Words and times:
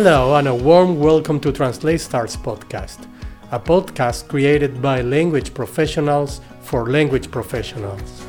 Hello, 0.00 0.36
and 0.36 0.46
a 0.46 0.54
warm 0.54 1.00
welcome 1.00 1.40
to 1.40 1.50
Translate 1.50 2.00
Stars 2.00 2.36
podcast, 2.36 3.08
a 3.50 3.58
podcast 3.58 4.28
created 4.28 4.80
by 4.80 5.00
language 5.00 5.52
professionals 5.52 6.40
for 6.60 6.88
language 6.88 7.32
professionals. 7.32 8.24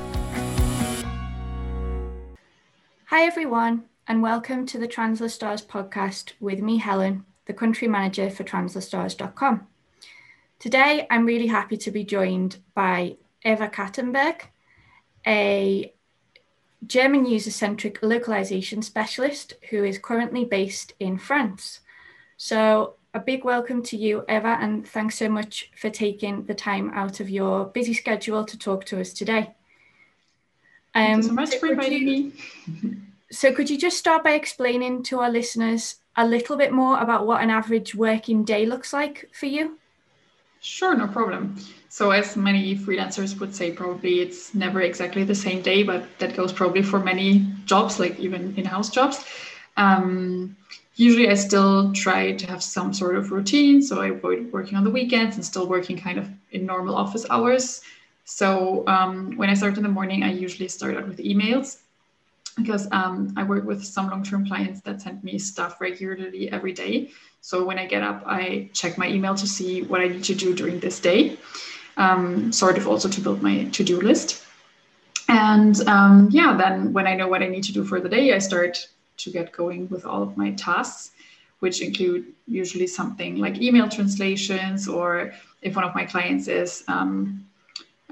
Hi, 3.05 3.23
everyone, 3.23 3.83
and 4.07 4.23
welcome 4.23 4.65
to 4.65 4.79
the 4.79 4.87
Translate 4.87 5.29
Stars 5.29 5.61
podcast 5.63 6.33
with 6.39 6.59
me, 6.59 6.77
Helen, 6.79 7.23
the 7.45 7.53
country 7.53 7.87
manager 7.87 8.31
for 8.31 8.43
translatestars.com. 8.43 9.67
Today, 10.57 11.05
I'm 11.11 11.27
really 11.27 11.45
happy 11.45 11.77
to 11.77 11.91
be 11.91 12.03
joined 12.03 12.57
by 12.73 13.17
Eva 13.45 13.67
Kattenberg, 13.67 14.41
a 15.27 15.93
German 16.87 17.25
user 17.25 17.51
centric 17.51 18.01
localization 18.01 18.81
specialist 18.81 19.53
who 19.69 19.83
is 19.83 19.97
currently 19.97 20.45
based 20.45 20.93
in 20.99 21.17
France. 21.17 21.81
So, 22.37 22.95
a 23.13 23.19
big 23.19 23.43
welcome 23.43 23.81
to 23.83 23.97
you, 23.97 24.23
Eva, 24.29 24.57
and 24.61 24.87
thanks 24.87 25.17
so 25.17 25.29
much 25.29 25.71
for 25.75 25.89
taking 25.89 26.45
the 26.45 26.53
time 26.53 26.91
out 26.93 27.19
of 27.19 27.29
your 27.29 27.65
busy 27.65 27.93
schedule 27.93 28.45
to 28.45 28.57
talk 28.57 28.85
to 28.85 29.01
us 29.01 29.13
today. 29.13 29.55
Um, 30.95 31.05
Thank 31.05 31.17
you 31.17 31.23
so 31.23 31.33
much 31.33 31.55
for 31.57 31.67
inviting 31.67 32.05
me. 32.05 32.31
so, 33.31 33.51
could 33.53 33.69
you 33.69 33.77
just 33.77 33.97
start 33.97 34.23
by 34.23 34.31
explaining 34.31 35.03
to 35.03 35.19
our 35.19 35.29
listeners 35.29 35.95
a 36.15 36.25
little 36.25 36.55
bit 36.55 36.71
more 36.71 36.99
about 36.99 37.25
what 37.25 37.41
an 37.41 37.49
average 37.49 37.95
working 37.95 38.43
day 38.43 38.65
looks 38.65 38.93
like 38.93 39.29
for 39.33 39.47
you? 39.47 39.79
Sure, 40.61 40.95
no 40.95 41.07
problem. 41.07 41.55
So, 41.91 42.11
as 42.11 42.37
many 42.37 42.75
freelancers 42.75 43.39
would 43.39 43.55
say, 43.55 43.71
probably 43.71 44.19
it's 44.21 44.53
never 44.53 44.81
exactly 44.81 45.23
the 45.23 45.33
same 45.33 45.61
day, 45.63 45.81
but 45.81 46.05
that 46.19 46.35
goes 46.35 46.53
probably 46.53 46.83
for 46.83 46.99
many 46.99 47.47
jobs, 47.65 47.99
like 47.99 48.19
even 48.19 48.53
in 48.57 48.65
house 48.65 48.91
jobs. 48.91 49.25
Um, 49.75 50.55
usually, 50.95 51.29
I 51.29 51.33
still 51.33 51.91
try 51.93 52.33
to 52.33 52.45
have 52.45 52.61
some 52.61 52.93
sort 52.93 53.15
of 53.15 53.31
routine. 53.31 53.81
So, 53.81 54.01
I 54.01 54.09
avoid 54.09 54.51
working 54.51 54.77
on 54.77 54.83
the 54.83 54.91
weekends 54.91 55.35
and 55.35 55.43
still 55.43 55.67
working 55.67 55.97
kind 55.97 56.19
of 56.19 56.29
in 56.51 56.65
normal 56.67 56.95
office 56.95 57.25
hours. 57.29 57.81
So, 58.23 58.83
um, 58.87 59.35
when 59.37 59.49
I 59.49 59.55
start 59.55 59.75
in 59.77 59.83
the 59.83 59.89
morning, 59.89 60.21
I 60.21 60.31
usually 60.31 60.67
start 60.67 60.95
out 60.95 61.07
with 61.07 61.17
emails 61.17 61.77
because 62.61 62.87
um, 62.91 63.33
I 63.35 63.43
work 63.43 63.65
with 63.65 63.83
some 63.83 64.09
long 64.09 64.23
term 64.23 64.45
clients 64.45 64.81
that 64.81 65.01
send 65.01 65.23
me 65.23 65.39
stuff 65.39 65.79
regularly 65.81 66.51
every 66.51 66.73
day. 66.73 67.11
So 67.41 67.63
when 67.63 67.79
I 67.79 67.85
get 67.85 68.03
up, 68.03 68.23
I 68.25 68.69
check 68.73 68.97
my 68.97 69.07
email 69.07 69.35
to 69.35 69.47
see 69.47 69.81
what 69.83 70.01
I 70.01 70.07
need 70.07 70.23
to 70.25 70.35
do 70.35 70.53
during 70.53 70.79
this 70.79 70.99
day, 70.99 71.37
um, 71.99 72.51
sort 72.51 72.77
of 72.77 72.87
also 72.87 73.07
to 73.07 73.21
build 73.21 73.43
my 73.43 73.65
to 73.65 73.83
do 73.83 74.01
list. 74.01 74.43
And 75.27 75.87
um, 75.87 76.29
yeah, 76.31 76.57
then 76.57 76.91
when 76.91 77.05
I 77.05 77.13
know 77.13 77.27
what 77.27 77.43
I 77.43 77.47
need 77.47 77.63
to 77.65 77.73
do 77.73 77.83
for 77.83 77.99
the 77.99 78.09
day, 78.09 78.33
I 78.33 78.39
start 78.39 78.87
to 79.17 79.29
get 79.29 79.51
going 79.51 79.87
with 79.89 80.05
all 80.05 80.23
of 80.23 80.35
my 80.37 80.51
tasks, 80.53 81.11
which 81.59 81.81
include 81.81 82.25
usually 82.47 82.87
something 82.87 83.35
like 83.37 83.61
email 83.61 83.87
translations, 83.87 84.87
or 84.87 85.33
if 85.61 85.75
one 85.75 85.85
of 85.85 85.93
my 85.93 86.05
clients 86.05 86.47
is 86.47 86.83
um, 86.87 87.45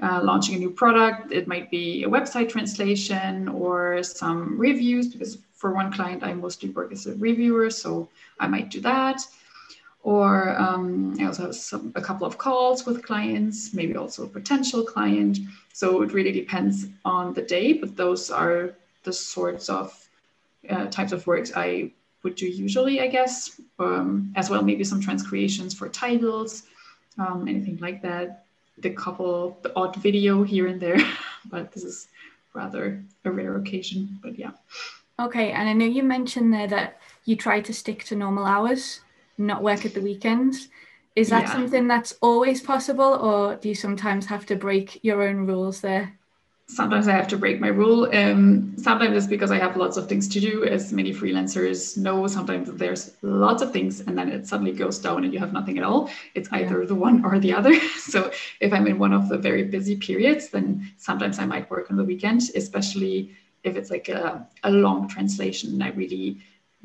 uh, 0.00 0.20
launching 0.22 0.54
a 0.54 0.58
new 0.58 0.70
product, 0.70 1.32
it 1.32 1.48
might 1.48 1.70
be 1.70 2.04
a 2.04 2.08
website 2.08 2.50
translation 2.50 3.48
or 3.48 4.02
some 4.02 4.56
reviews 4.56 5.08
because 5.08 5.38
for 5.54 5.72
one 5.72 5.92
client, 5.92 6.22
I 6.22 6.34
mostly 6.34 6.70
work 6.70 6.92
as 6.92 7.06
a 7.06 7.14
reviewer, 7.16 7.68
so 7.68 8.08
I 8.38 8.46
might 8.46 8.70
do 8.70 8.80
that. 8.82 9.20
Or 10.02 10.58
um, 10.58 11.16
I 11.20 11.24
also 11.24 11.42
have 11.42 11.54
some, 11.54 11.92
a 11.94 12.00
couple 12.00 12.26
of 12.26 12.38
calls 12.38 12.86
with 12.86 13.04
clients, 13.04 13.74
maybe 13.74 13.96
also 13.96 14.24
a 14.24 14.28
potential 14.28 14.84
client. 14.84 15.38
So 15.72 16.02
it 16.02 16.12
really 16.12 16.32
depends 16.32 16.86
on 17.04 17.34
the 17.34 17.42
day, 17.42 17.72
but 17.72 17.96
those 17.96 18.30
are 18.30 18.74
the 19.02 19.12
sorts 19.12 19.68
of 19.68 20.08
uh, 20.70 20.86
types 20.86 21.12
of 21.12 21.26
works 21.26 21.52
I 21.54 21.92
would 22.22 22.34
do 22.34 22.46
usually, 22.46 23.00
I 23.00 23.06
guess, 23.06 23.60
um, 23.78 24.32
as 24.36 24.50
well, 24.50 24.62
maybe 24.62 24.84
some 24.84 25.00
transcreations 25.00 25.74
for 25.74 25.88
titles, 25.88 26.64
um, 27.18 27.46
anything 27.48 27.78
like 27.78 28.02
that. 28.02 28.44
The 28.78 28.90
couple, 28.90 29.58
the 29.62 29.72
odd 29.76 29.96
video 29.96 30.42
here 30.42 30.66
and 30.68 30.80
there, 30.80 30.98
but 31.50 31.72
this 31.72 31.84
is 31.84 32.08
rather 32.54 33.02
a 33.24 33.30
rare 33.30 33.56
occasion. 33.56 34.18
But 34.22 34.38
yeah. 34.38 34.52
Okay, 35.18 35.50
and 35.50 35.68
I 35.68 35.72
know 35.72 35.84
you 35.84 36.02
mentioned 36.02 36.52
there 36.52 36.68
that 36.68 37.00
you 37.24 37.34
try 37.34 37.60
to 37.60 37.72
stick 37.74 38.04
to 38.04 38.14
normal 38.14 38.46
hours, 38.46 39.00
not 39.38 39.62
work 39.62 39.86
at 39.86 39.94
the 39.94 40.00
weekends. 40.00 40.68
Is 41.16 41.30
that 41.30 41.44
yeah. 41.44 41.52
something 41.52 41.88
that's 41.88 42.14
always 42.20 42.60
possible, 42.60 43.04
or 43.04 43.56
do 43.56 43.68
you 43.68 43.74
sometimes 43.74 44.26
have 44.26 44.46
to 44.46 44.56
break 44.56 45.02
your 45.02 45.22
own 45.22 45.46
rules 45.46 45.80
there? 45.80 46.14
Sometimes 46.70 47.08
I 47.08 47.12
have 47.12 47.26
to 47.28 47.38
break 47.38 47.60
my 47.60 47.68
rule. 47.68 48.08
Um, 48.14 48.74
sometimes 48.76 49.16
it's 49.16 49.26
because 49.26 49.50
I 49.50 49.58
have 49.58 49.76
lots 49.76 49.96
of 49.96 50.06
things 50.06 50.28
to 50.28 50.38
do, 50.38 50.64
as 50.64 50.92
many 50.92 51.14
freelancers 51.14 51.96
know. 51.96 52.26
Sometimes 52.26 52.70
there's 52.72 53.16
lots 53.22 53.62
of 53.62 53.72
things, 53.72 54.00
and 54.00 54.16
then 54.18 54.28
it 54.28 54.46
suddenly 54.46 54.72
goes 54.72 54.98
down, 54.98 55.24
and 55.24 55.32
you 55.32 55.40
have 55.40 55.52
nothing 55.52 55.78
at 55.78 55.84
all. 55.84 56.10
It's 56.34 56.52
either 56.52 56.82
yeah. 56.82 56.88
the 56.88 56.94
one 56.94 57.24
or 57.24 57.38
the 57.38 57.54
other. 57.54 57.74
so 57.96 58.30
if 58.60 58.72
I'm 58.72 58.86
in 58.86 58.98
one 58.98 59.14
of 59.14 59.28
the 59.28 59.38
very 59.38 59.64
busy 59.64 59.96
periods, 59.96 60.50
then 60.50 60.92
sometimes 60.98 61.38
I 61.38 61.46
might 61.46 61.70
work 61.70 61.90
on 61.90 61.96
the 61.96 62.04
weekend, 62.04 62.42
especially 62.54 63.34
if 63.64 63.76
it's 63.76 63.90
like 63.90 64.08
a, 64.08 64.46
a 64.62 64.70
long 64.70 65.08
translation 65.08 65.72
and 65.72 65.82
I 65.82 65.90
really 65.90 66.38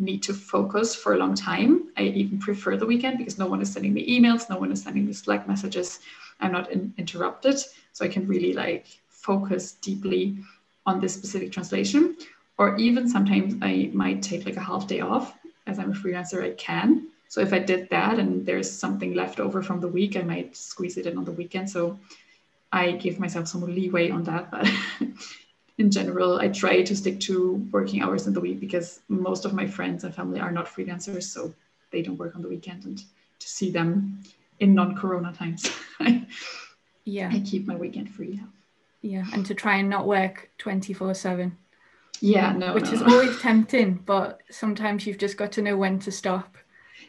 need 0.03 0.23
to 0.23 0.33
focus 0.33 0.95
for 0.95 1.13
a 1.13 1.17
long 1.17 1.35
time, 1.35 1.89
I 1.97 2.03
even 2.03 2.39
prefer 2.39 2.77
the 2.77 2.85
weekend 2.85 3.17
because 3.17 3.37
no 3.37 3.47
one 3.47 3.61
is 3.61 3.71
sending 3.71 3.93
me 3.93 4.19
emails, 4.19 4.49
no 4.49 4.57
one 4.57 4.71
is 4.71 4.83
sending 4.83 5.05
me 5.05 5.13
Slack 5.13 5.47
messages. 5.47 5.99
I'm 6.39 6.51
not 6.51 6.71
in, 6.71 6.93
interrupted. 6.97 7.59
So 7.93 8.05
I 8.05 8.07
can 8.07 8.27
really 8.27 8.53
like 8.53 8.85
focus 9.09 9.73
deeply 9.73 10.37
on 10.85 10.99
this 10.99 11.13
specific 11.13 11.51
translation. 11.51 12.17
Or 12.57 12.75
even 12.77 13.09
sometimes 13.09 13.55
I 13.61 13.89
might 13.93 14.21
take 14.21 14.45
like 14.45 14.57
a 14.57 14.61
half 14.61 14.87
day 14.87 14.99
off. 14.99 15.37
As 15.65 15.79
I'm 15.79 15.91
a 15.91 15.95
freelancer, 15.95 16.43
I 16.43 16.51
can. 16.55 17.07
So 17.29 17.41
if 17.41 17.53
I 17.53 17.59
did 17.59 17.89
that 17.89 18.19
and 18.19 18.45
there's 18.45 18.69
something 18.69 19.13
left 19.15 19.39
over 19.39 19.63
from 19.63 19.79
the 19.79 19.87
week, 19.87 20.15
I 20.17 20.21
might 20.21 20.55
squeeze 20.55 20.97
it 20.97 21.07
in 21.07 21.17
on 21.17 21.25
the 21.25 21.31
weekend. 21.31 21.69
So 21.69 21.99
I 22.71 22.91
give 22.91 23.19
myself 23.19 23.47
some 23.47 23.61
leeway 23.61 24.09
on 24.11 24.23
that. 24.25 24.51
But 24.51 24.69
in 25.77 25.89
general, 25.89 26.37
I 26.37 26.49
try 26.49 26.81
to 26.81 26.95
stick 26.95 27.19
to 27.21 27.55
working 27.71 28.01
hours 28.01 28.27
in 28.27 28.33
the 28.33 28.39
week 28.39 28.59
because 28.59 28.99
most 29.07 29.45
of 29.45 29.53
my 29.53 29.65
friends 29.65 30.03
and 30.03 30.13
family 30.13 30.39
are 30.39 30.51
not 30.51 30.67
freelancers, 30.67 31.23
so 31.23 31.53
they 31.91 32.01
don't 32.01 32.17
work 32.17 32.35
on 32.35 32.41
the 32.41 32.47
weekend. 32.47 32.85
And 32.85 32.97
to 33.39 33.47
see 33.47 33.71
them 33.71 34.19
in 34.59 34.75
non-corona 34.75 35.33
times, 35.33 35.69
yeah, 37.05 37.29
I 37.31 37.39
keep 37.39 37.65
my 37.65 37.75
weekend 37.75 38.11
free. 38.11 38.39
Yeah, 39.01 39.25
and 39.33 39.45
to 39.47 39.53
try 39.53 39.77
and 39.77 39.89
not 39.89 40.07
work 40.07 40.49
twenty 40.57 40.93
four 40.93 41.13
seven. 41.13 41.57
Yeah, 42.21 42.53
no, 42.53 42.73
which 42.73 42.85
no, 42.85 42.91
is 42.91 43.01
no. 43.01 43.07
always 43.07 43.39
tempting, 43.41 43.95
but 44.05 44.41
sometimes 44.49 45.05
you've 45.05 45.17
just 45.17 45.37
got 45.37 45.51
to 45.53 45.61
know 45.61 45.75
when 45.75 45.99
to 45.99 46.11
stop. 46.11 46.55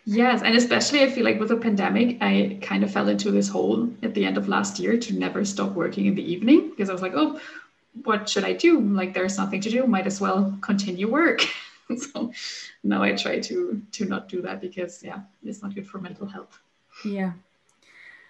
Yes, 0.07 0.43
and 0.43 0.55
especially 0.57 1.03
I 1.03 1.11
feel 1.11 1.25
like 1.25 1.39
with 1.39 1.49
the 1.49 1.57
pandemic, 1.57 2.19
I 2.21 2.59
kind 2.61 2.83
of 2.83 2.91
fell 2.91 3.09
into 3.09 3.31
this 3.31 3.49
hole 3.49 3.89
at 4.03 4.15
the 4.15 4.25
end 4.25 4.37
of 4.37 4.49
last 4.49 4.79
year 4.79 4.99
to 4.99 5.15
never 5.15 5.45
stop 5.45 5.73
working 5.73 6.07
in 6.07 6.15
the 6.15 6.23
evening 6.23 6.71
because 6.71 6.91
I 6.91 6.93
was 6.93 7.01
like, 7.01 7.15
oh, 7.15 7.41
what 8.03 8.29
should 8.29 8.45
I 8.45 8.53
do? 8.53 8.81
Like 8.81 9.15
there's 9.15 9.39
nothing 9.39 9.61
to 9.63 9.71
do, 9.71 9.87
might 9.87 10.07
as 10.07 10.21
well 10.21 10.57
continue 10.61 11.11
work. 11.11 11.41
so 11.97 12.33
now 12.83 13.03
I 13.03 13.13
try 13.13 13.41
to 13.41 13.83
to 13.93 14.05
not 14.05 14.29
do 14.29 14.43
that 14.43 14.61
because 14.61 15.03
yeah, 15.03 15.21
it's 15.45 15.63
not 15.63 15.75
good 15.75 15.87
for 15.87 15.99
mental 15.99 16.27
health. 16.27 16.59
Yeah. 17.05 17.33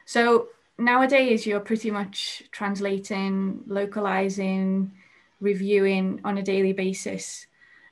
So 0.07 0.49
nowadays 0.79 1.47
you're 1.47 1.61
pretty 1.61 1.91
much 1.91 2.43
translating, 2.51 3.63
localizing, 3.67 4.93
reviewing 5.41 6.21
on 6.25 6.39
a 6.39 6.43
daily 6.43 6.73
basis. 6.73 7.47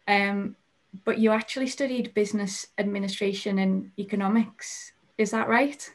Um, 0.08 0.56
but 1.04 1.18
you 1.18 1.30
actually 1.30 1.68
studied 1.68 2.12
business 2.12 2.66
administration 2.76 3.58
and 3.58 3.90
economics. 3.98 4.92
Is 5.16 5.30
that 5.30 5.48
right? 5.48 5.90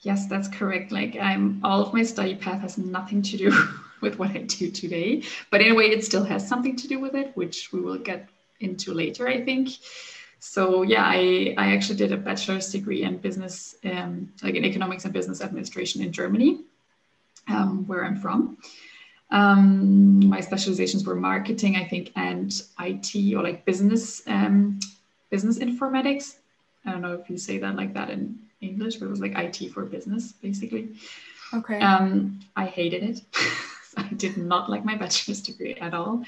Yes, 0.00 0.26
that's 0.26 0.48
correct. 0.48 0.90
Like 0.90 1.16
I'm 1.16 1.60
all 1.62 1.80
of 1.80 1.94
my 1.94 2.02
study 2.02 2.34
path 2.34 2.60
has 2.62 2.76
nothing 2.76 3.22
to 3.22 3.36
do 3.36 3.50
with 4.02 4.18
what 4.18 4.30
I 4.30 4.38
do 4.38 4.70
today. 4.70 5.22
But 5.50 5.62
anyway, 5.62 5.88
it 5.88 6.04
still 6.04 6.24
has 6.24 6.46
something 6.46 6.76
to 6.76 6.88
do 6.88 6.98
with 6.98 7.14
it, 7.14 7.34
which 7.34 7.72
we 7.72 7.80
will 7.80 7.98
get 7.98 8.28
into 8.60 8.92
later, 8.92 9.26
I 9.28 9.42
think. 9.42 9.70
So 10.40 10.82
yeah, 10.82 11.04
I, 11.04 11.54
I 11.56 11.72
actually 11.72 11.96
did 11.96 12.12
a 12.12 12.16
bachelor's 12.16 12.70
degree 12.70 13.04
in 13.04 13.18
business, 13.18 13.76
um, 13.84 14.32
like 14.42 14.56
in 14.56 14.64
economics 14.64 15.04
and 15.04 15.14
business 15.14 15.40
administration 15.40 16.02
in 16.02 16.12
Germany, 16.12 16.64
um, 17.48 17.86
where 17.86 18.04
I'm 18.04 18.16
from. 18.16 18.58
Um, 19.30 20.26
my 20.28 20.40
specializations 20.40 21.06
were 21.06 21.14
marketing, 21.14 21.76
I 21.76 21.88
think, 21.88 22.12
and 22.16 22.52
IT 22.80 23.34
or 23.34 23.42
like 23.42 23.64
business 23.64 24.20
um, 24.26 24.78
business 25.30 25.58
informatics. 25.58 26.36
I 26.84 26.90
don't 26.90 27.02
know 27.02 27.14
if 27.14 27.30
you 27.30 27.38
say 27.38 27.58
that 27.58 27.76
like 27.76 27.94
that 27.94 28.10
in 28.10 28.38
English, 28.60 28.96
but 28.96 29.06
it 29.06 29.10
was 29.10 29.20
like 29.20 29.38
IT 29.38 29.72
for 29.72 29.84
business, 29.84 30.32
basically. 30.32 30.96
Okay. 31.54 31.80
Um, 31.80 32.40
I 32.56 32.66
hated 32.66 33.02
it. 33.02 33.20
I 33.96 34.08
did 34.14 34.36
not 34.36 34.70
like 34.70 34.84
my 34.84 34.96
bachelor's 34.96 35.42
degree 35.42 35.74
at 35.74 35.94
all. 35.94 36.24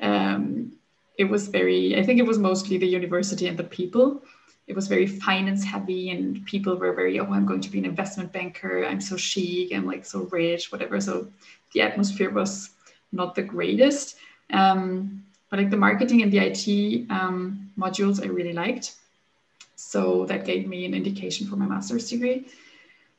Um, 0.00 0.72
it 1.16 1.24
was 1.24 1.48
very, 1.48 1.98
I 1.98 2.04
think 2.04 2.20
it 2.20 2.26
was 2.26 2.38
mostly 2.38 2.78
the 2.78 2.86
university 2.86 3.48
and 3.48 3.58
the 3.58 3.64
people. 3.64 4.22
It 4.68 4.76
was 4.76 4.86
very 4.86 5.06
finance 5.06 5.64
heavy, 5.64 6.10
and 6.10 6.44
people 6.44 6.76
were 6.76 6.92
very, 6.92 7.18
oh, 7.18 7.32
I'm 7.32 7.46
going 7.46 7.62
to 7.62 7.70
be 7.70 7.78
an 7.78 7.86
investment 7.86 8.32
banker. 8.32 8.84
I'm 8.84 9.00
so 9.00 9.16
chic. 9.16 9.72
I'm 9.74 9.86
like 9.86 10.04
so 10.04 10.28
rich, 10.30 10.70
whatever. 10.70 11.00
So 11.00 11.28
the 11.72 11.80
atmosphere 11.80 12.30
was 12.30 12.70
not 13.10 13.34
the 13.34 13.42
greatest. 13.42 14.16
Um, 14.52 15.24
but 15.50 15.58
like 15.58 15.70
the 15.70 15.76
marketing 15.76 16.22
and 16.22 16.30
the 16.30 16.38
IT 16.38 17.10
um, 17.10 17.70
modules, 17.78 18.22
I 18.22 18.26
really 18.28 18.52
liked. 18.52 18.96
So 19.76 20.26
that 20.26 20.44
gave 20.44 20.68
me 20.68 20.84
an 20.84 20.94
indication 20.94 21.46
for 21.46 21.56
my 21.56 21.66
master's 21.66 22.10
degree. 22.10 22.46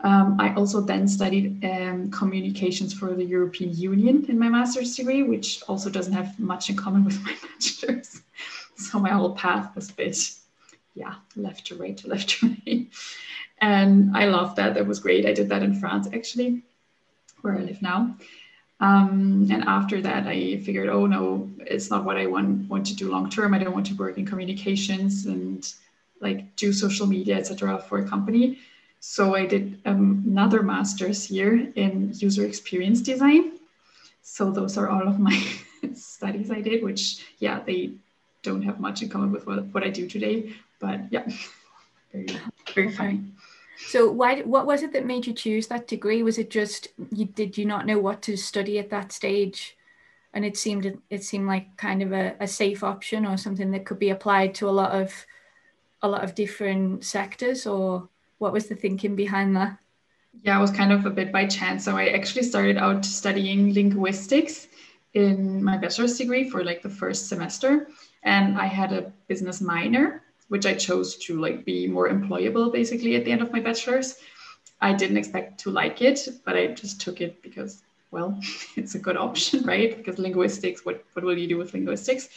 Um, 0.01 0.37
I 0.39 0.53
also 0.53 0.79
then 0.79 1.07
studied 1.07 1.63
um, 1.65 2.09
communications 2.09 2.93
for 2.93 3.13
the 3.13 3.25
European 3.25 3.75
Union 3.75 4.25
in 4.29 4.39
my 4.39 4.47
master's 4.47 4.95
degree, 4.95 5.23
which 5.23 5.61
also 5.67 5.89
doesn't 5.89 6.13
have 6.13 6.39
much 6.39 6.69
in 6.69 6.77
common 6.77 7.03
with 7.03 7.21
my 7.23 7.35
bachelor's. 7.41 8.21
So 8.77 8.99
my 8.99 9.09
whole 9.09 9.35
path 9.35 9.75
was 9.75 9.89
a 9.89 9.93
bit, 9.93 10.17
yeah, 10.95 11.15
left 11.35 11.67
to 11.67 11.75
right 11.75 11.97
to 11.97 12.07
left 12.07 12.29
to 12.29 12.55
right. 12.65 12.87
And 13.61 14.15
I 14.15 14.25
loved 14.25 14.55
that. 14.55 14.73
That 14.73 14.87
was 14.87 14.99
great. 14.99 15.25
I 15.25 15.33
did 15.33 15.49
that 15.49 15.63
in 15.63 15.75
France, 15.75 16.07
actually, 16.13 16.63
where 17.41 17.57
I 17.57 17.61
live 17.61 17.81
now. 17.81 18.15
Um, 18.79 19.47
and 19.51 19.63
after 19.65 20.01
that, 20.01 20.25
I 20.25 20.61
figured, 20.61 20.87
oh 20.87 21.05
no, 21.05 21.49
it's 21.59 21.89
not 21.89 22.05
what 22.05 22.15
I 22.15 22.25
want 22.27 22.69
want 22.69 22.85
to 22.85 22.95
do 22.95 23.11
long 23.11 23.29
term. 23.29 23.53
I 23.53 23.59
don't 23.59 23.73
want 23.73 23.87
to 23.87 23.95
work 23.95 24.17
in 24.17 24.25
communications 24.25 25.25
and 25.25 25.69
like 26.21 26.55
do 26.55 26.71
social 26.71 27.05
media, 27.05 27.35
etc. 27.35 27.83
for 27.89 27.99
a 27.99 28.07
company. 28.07 28.59
So 28.99 29.35
I 29.35 29.45
did 29.45 29.81
um, 29.85 30.23
another 30.27 30.61
master's 30.61 31.25
here 31.25 31.71
in 31.75 32.11
user 32.15 32.45
experience 32.45 33.01
design. 33.01 33.53
So 34.21 34.51
those 34.51 34.77
are 34.77 34.89
all 34.89 35.07
of 35.07 35.19
my 35.19 35.41
studies 35.93 36.51
I 36.51 36.61
did, 36.61 36.83
which 36.83 37.25
yeah, 37.39 37.61
they 37.65 37.93
don't 38.43 38.61
have 38.61 38.79
much 38.79 39.01
in 39.01 39.09
common 39.09 39.31
with 39.31 39.47
what, 39.47 39.65
what 39.67 39.83
I 39.83 39.89
do 39.89 40.07
today, 40.07 40.53
but 40.79 41.01
yeah, 41.11 41.27
very 42.13 42.39
very 42.73 42.91
fun. 42.91 43.33
So 43.87 44.11
why 44.11 44.41
what 44.41 44.65
was 44.65 44.83
it 44.83 44.91
that 44.93 45.05
made 45.05 45.25
you 45.25 45.33
choose 45.33 45.67
that 45.67 45.87
degree? 45.87 46.21
Was 46.21 46.37
it 46.37 46.49
just 46.49 46.89
you 47.11 47.25
did 47.25 47.57
you 47.57 47.65
not 47.65 47.85
know 47.85 47.99
what 47.99 48.21
to 48.23 48.35
study 48.35 48.79
at 48.79 48.89
that 48.89 49.11
stage? 49.11 49.77
And 50.33 50.45
it 50.45 50.57
seemed 50.57 50.99
it 51.09 51.23
seemed 51.23 51.47
like 51.47 51.77
kind 51.77 52.03
of 52.03 52.11
a, 52.11 52.35
a 52.39 52.47
safe 52.47 52.83
option 52.83 53.25
or 53.25 53.37
something 53.37 53.71
that 53.71 53.85
could 53.85 53.99
be 53.99 54.09
applied 54.09 54.53
to 54.55 54.69
a 54.69 54.71
lot 54.71 54.91
of 54.91 55.25
a 56.01 56.07
lot 56.07 56.23
of 56.23 56.35
different 56.35 57.03
sectors 57.03 57.65
or 57.65 58.09
what 58.39 58.53
was 58.53 58.67
the 58.67 58.75
thinking 58.75 59.15
behind 59.15 59.55
that? 59.55 59.77
Yeah, 60.43 60.57
it 60.57 60.61
was 60.61 60.71
kind 60.71 60.91
of 60.91 61.05
a 61.05 61.09
bit 61.09 61.31
by 61.31 61.45
chance. 61.45 61.85
So 61.85 61.95
I 61.97 62.07
actually 62.07 62.43
started 62.43 62.77
out 62.77 63.05
studying 63.05 63.73
linguistics 63.73 64.67
in 65.13 65.63
my 65.63 65.77
bachelor's 65.77 66.17
degree 66.17 66.49
for 66.49 66.63
like 66.63 66.81
the 66.81 66.89
first 66.89 67.27
semester. 67.27 67.87
And 68.23 68.57
I 68.57 68.65
had 68.65 68.93
a 68.93 69.11
business 69.27 69.61
minor, 69.61 70.23
which 70.47 70.65
I 70.65 70.73
chose 70.73 71.15
to 71.17 71.39
like 71.39 71.65
be 71.65 71.87
more 71.87 72.09
employable 72.09 72.71
basically 72.71 73.15
at 73.15 73.25
the 73.25 73.31
end 73.31 73.41
of 73.41 73.51
my 73.51 73.59
bachelor's. 73.59 74.19
I 74.81 74.93
didn't 74.93 75.17
expect 75.17 75.59
to 75.61 75.71
like 75.71 76.01
it, 76.01 76.27
but 76.45 76.55
I 76.55 76.67
just 76.67 77.01
took 77.01 77.21
it 77.21 77.41
because, 77.41 77.81
well, 78.11 78.39
it's 78.75 78.95
a 78.95 78.99
good 78.99 79.17
option, 79.17 79.63
right? 79.63 79.95
Because 79.95 80.19
linguistics, 80.19 80.85
what, 80.85 81.03
what 81.13 81.25
will 81.25 81.37
you 81.37 81.47
do 81.47 81.57
with 81.57 81.73
linguistics? 81.73 82.29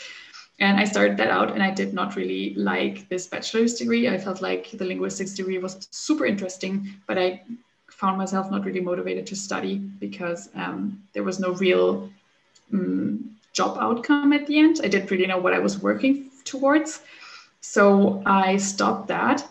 And 0.58 0.78
I 0.78 0.84
started 0.84 1.16
that 1.16 1.28
out 1.28 1.52
and 1.52 1.62
I 1.62 1.70
did 1.70 1.92
not 1.92 2.14
really 2.14 2.54
like 2.54 3.08
this 3.08 3.26
bachelor's 3.26 3.74
degree. 3.74 4.08
I 4.08 4.18
felt 4.18 4.40
like 4.40 4.70
the 4.70 4.84
linguistics 4.84 5.34
degree 5.34 5.58
was 5.58 5.88
super 5.90 6.24
interesting, 6.26 6.94
but 7.06 7.18
I 7.18 7.42
found 7.90 8.18
myself 8.18 8.50
not 8.50 8.64
really 8.64 8.80
motivated 8.80 9.26
to 9.28 9.36
study 9.36 9.78
because 9.78 10.50
um, 10.54 11.02
there 11.14 11.22
was 11.22 11.40
no 11.40 11.52
real 11.54 12.10
um, 12.72 13.36
job 13.52 13.78
outcome 13.80 14.32
at 14.32 14.46
the 14.46 14.58
end. 14.58 14.80
I 14.82 14.88
didn't 14.88 15.10
really 15.10 15.26
know 15.26 15.38
what 15.38 15.52
I 15.52 15.58
was 15.58 15.78
working 15.78 16.30
towards. 16.44 17.00
So 17.60 18.22
I 18.26 18.56
stopped 18.56 19.08
that 19.08 19.46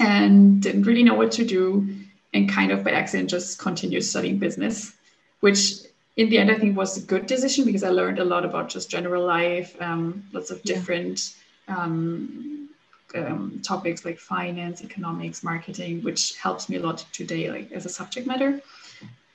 and 0.00 0.62
didn't 0.62 0.84
really 0.84 1.02
know 1.02 1.14
what 1.14 1.32
to 1.32 1.44
do 1.44 1.88
and 2.34 2.50
kind 2.50 2.70
of 2.72 2.84
by 2.84 2.90
accident 2.90 3.30
just 3.30 3.58
continued 3.58 4.04
studying 4.04 4.38
business, 4.38 4.92
which 5.40 5.82
in 6.16 6.30
the 6.30 6.38
end, 6.38 6.50
I 6.50 6.58
think 6.58 6.72
it 6.72 6.76
was 6.76 6.96
a 6.96 7.02
good 7.02 7.26
decision 7.26 7.64
because 7.64 7.84
I 7.84 7.90
learned 7.90 8.18
a 8.18 8.24
lot 8.24 8.44
about 8.44 8.68
just 8.68 8.90
general 8.90 9.24
life, 9.24 9.76
um, 9.80 10.24
lots 10.32 10.50
of 10.50 10.62
different 10.62 11.34
yeah. 11.68 11.76
um, 11.76 12.68
um, 13.14 13.60
topics 13.62 14.04
like 14.04 14.18
finance, 14.18 14.82
economics, 14.82 15.42
marketing, 15.42 16.02
which 16.02 16.36
helps 16.36 16.68
me 16.68 16.76
a 16.76 16.80
lot 16.80 17.04
today, 17.12 17.50
like 17.50 17.70
as 17.72 17.84
a 17.84 17.90
subject 17.90 18.26
matter. 18.26 18.60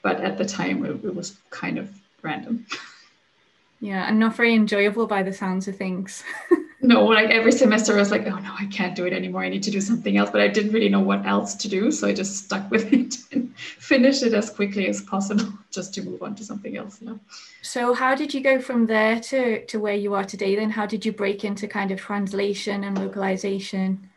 But 0.02 0.22
at 0.22 0.40
the 0.40 0.46
time, 0.46 0.84
it, 0.84 1.06
it 1.06 1.16
was 1.16 1.38
kind 1.50 1.78
of 1.78 1.90
random. 2.22 2.66
Yeah, 3.84 4.08
and 4.08 4.20
not 4.20 4.36
very 4.36 4.54
enjoyable 4.54 5.08
by 5.08 5.24
the 5.24 5.34
sounds 5.34 5.68
of 5.68 5.76
things. 5.76 6.24
no, 6.92 7.06
like 7.06 7.30
every 7.30 7.52
semester 7.52 7.94
I 7.94 8.00
was 8.00 8.12
like, 8.12 8.26
oh 8.26 8.38
no, 8.38 8.54
I 8.60 8.66
can't 8.66 8.96
do 8.96 9.06
it 9.06 9.14
anymore. 9.14 9.44
I 9.44 9.50
need 9.50 9.64
to 9.64 9.72
do 9.72 9.82
something 9.82 10.18
else. 10.18 10.30
But 10.30 10.42
I 10.42 10.48
didn't 10.48 10.74
really 10.74 10.90
know 10.90 11.00
what 11.00 11.26
else 11.26 11.56
to 11.56 11.70
do. 11.70 11.92
So 11.92 12.08
I 12.08 12.14
just 12.14 12.46
stuck 12.46 12.70
with 12.70 12.92
it 13.02 13.16
and 13.32 13.56
finished 13.58 14.24
it 14.24 14.34
as 14.34 14.50
quickly 14.50 14.88
as 14.88 15.02
possible 15.02 15.48
just 15.72 15.94
to 15.96 16.02
move 16.02 16.22
on 16.22 16.36
to 16.36 16.44
something 16.44 16.78
else. 16.78 17.02
You 17.02 17.08
know? 17.08 17.20
So 17.62 17.94
how 17.94 18.16
did 18.16 18.34
you 18.34 18.42
go 18.42 18.60
from 18.60 18.88
there 18.88 19.20
to, 19.20 19.66
to 19.66 19.80
where 19.80 19.96
you 19.96 20.14
are 20.14 20.26
today 20.26 20.56
then? 20.56 20.72
How 20.72 20.86
did 20.86 21.06
you 21.06 21.12
break 21.12 21.46
into 21.46 21.68
kind 21.68 21.92
of 21.92 22.00
translation 22.00 22.84
and 22.84 22.98
localization? 22.98 24.10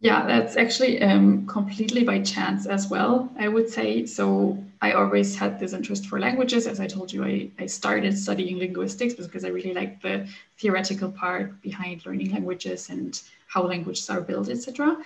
Yeah, 0.00 0.26
that's 0.26 0.56
actually 0.56 1.00
um, 1.00 1.46
completely 1.46 2.04
by 2.04 2.20
chance 2.20 2.66
as 2.66 2.90
well, 2.90 3.30
I 3.38 3.48
would 3.48 3.70
say. 3.70 4.04
So 4.04 4.62
I 4.84 4.92
always 4.92 5.34
had 5.34 5.58
this 5.58 5.72
interest 5.72 6.06
for 6.08 6.20
languages. 6.20 6.66
As 6.66 6.78
I 6.78 6.86
told 6.86 7.10
you, 7.10 7.24
I, 7.24 7.48
I 7.58 7.64
started 7.64 8.18
studying 8.18 8.58
linguistics 8.58 9.14
because 9.14 9.42
I 9.42 9.48
really 9.48 9.72
liked 9.72 10.02
the 10.02 10.28
theoretical 10.58 11.10
part 11.10 11.62
behind 11.62 12.04
learning 12.04 12.32
languages 12.32 12.90
and 12.90 13.18
how 13.46 13.62
languages 13.62 14.10
are 14.10 14.20
built, 14.20 14.50
etc. 14.50 14.98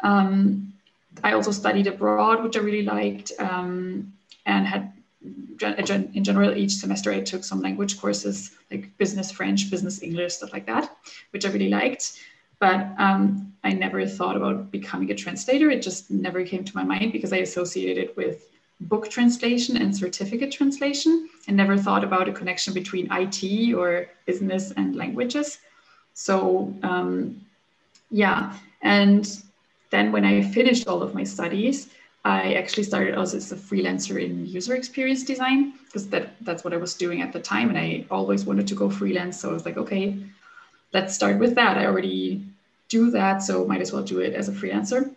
Um, 0.00 0.74
I 1.24 1.32
also 1.32 1.50
studied 1.50 1.86
abroad, 1.86 2.42
which 2.42 2.58
I 2.58 2.60
really 2.60 2.82
liked, 2.82 3.32
um, 3.38 4.12
and 4.44 4.66
had 4.66 4.92
in 5.62 6.24
general 6.24 6.54
each 6.54 6.74
semester 6.74 7.10
I 7.10 7.20
took 7.20 7.42
some 7.42 7.62
language 7.62 7.98
courses 7.98 8.50
like 8.70 8.94
business 8.98 9.30
French, 9.30 9.70
business 9.70 10.02
English, 10.02 10.34
stuff 10.34 10.52
like 10.52 10.66
that, 10.66 10.94
which 11.30 11.46
I 11.46 11.50
really 11.50 11.70
liked. 11.70 12.20
But 12.58 12.80
um, 12.98 13.54
I 13.64 13.72
never 13.72 14.06
thought 14.06 14.36
about 14.36 14.70
becoming 14.70 15.10
a 15.10 15.14
translator. 15.14 15.70
It 15.70 15.80
just 15.80 16.10
never 16.10 16.44
came 16.44 16.64
to 16.64 16.76
my 16.76 16.84
mind 16.84 17.12
because 17.12 17.32
I 17.32 17.38
associated 17.38 17.96
it 17.96 18.14
with 18.14 18.51
book 18.88 19.10
translation 19.10 19.76
and 19.76 19.96
certificate 19.96 20.52
translation 20.52 21.28
and 21.48 21.56
never 21.56 21.76
thought 21.76 22.04
about 22.04 22.28
a 22.28 22.32
connection 22.32 22.74
between 22.74 23.08
IT 23.12 23.74
or 23.74 24.08
business 24.26 24.72
and 24.72 24.96
languages. 24.96 25.58
So, 26.14 26.74
um, 26.82 27.40
yeah. 28.10 28.56
And 28.82 29.26
then 29.90 30.12
when 30.12 30.24
I 30.24 30.42
finished 30.42 30.88
all 30.88 31.02
of 31.02 31.14
my 31.14 31.24
studies, 31.24 31.90
I 32.24 32.54
actually 32.54 32.84
started 32.84 33.18
as 33.18 33.34
a 33.52 33.56
freelancer 33.56 34.22
in 34.22 34.46
user 34.46 34.76
experience 34.76 35.24
design 35.24 35.74
because 35.86 36.08
that, 36.10 36.36
that's 36.42 36.62
what 36.62 36.72
I 36.72 36.76
was 36.76 36.94
doing 36.94 37.20
at 37.20 37.32
the 37.32 37.40
time. 37.40 37.68
And 37.68 37.78
I 37.78 38.06
always 38.10 38.44
wanted 38.44 38.68
to 38.68 38.74
go 38.74 38.88
freelance. 38.88 39.40
So 39.40 39.50
I 39.50 39.52
was 39.52 39.64
like, 39.64 39.76
okay, 39.76 40.16
let's 40.92 41.14
start 41.14 41.38
with 41.38 41.54
that. 41.56 41.78
I 41.78 41.86
already 41.86 42.44
do 42.88 43.10
that, 43.10 43.42
so 43.42 43.64
might 43.66 43.80
as 43.80 43.92
well 43.92 44.02
do 44.02 44.20
it 44.20 44.34
as 44.34 44.48
a 44.48 44.52
freelancer. 44.52 45.14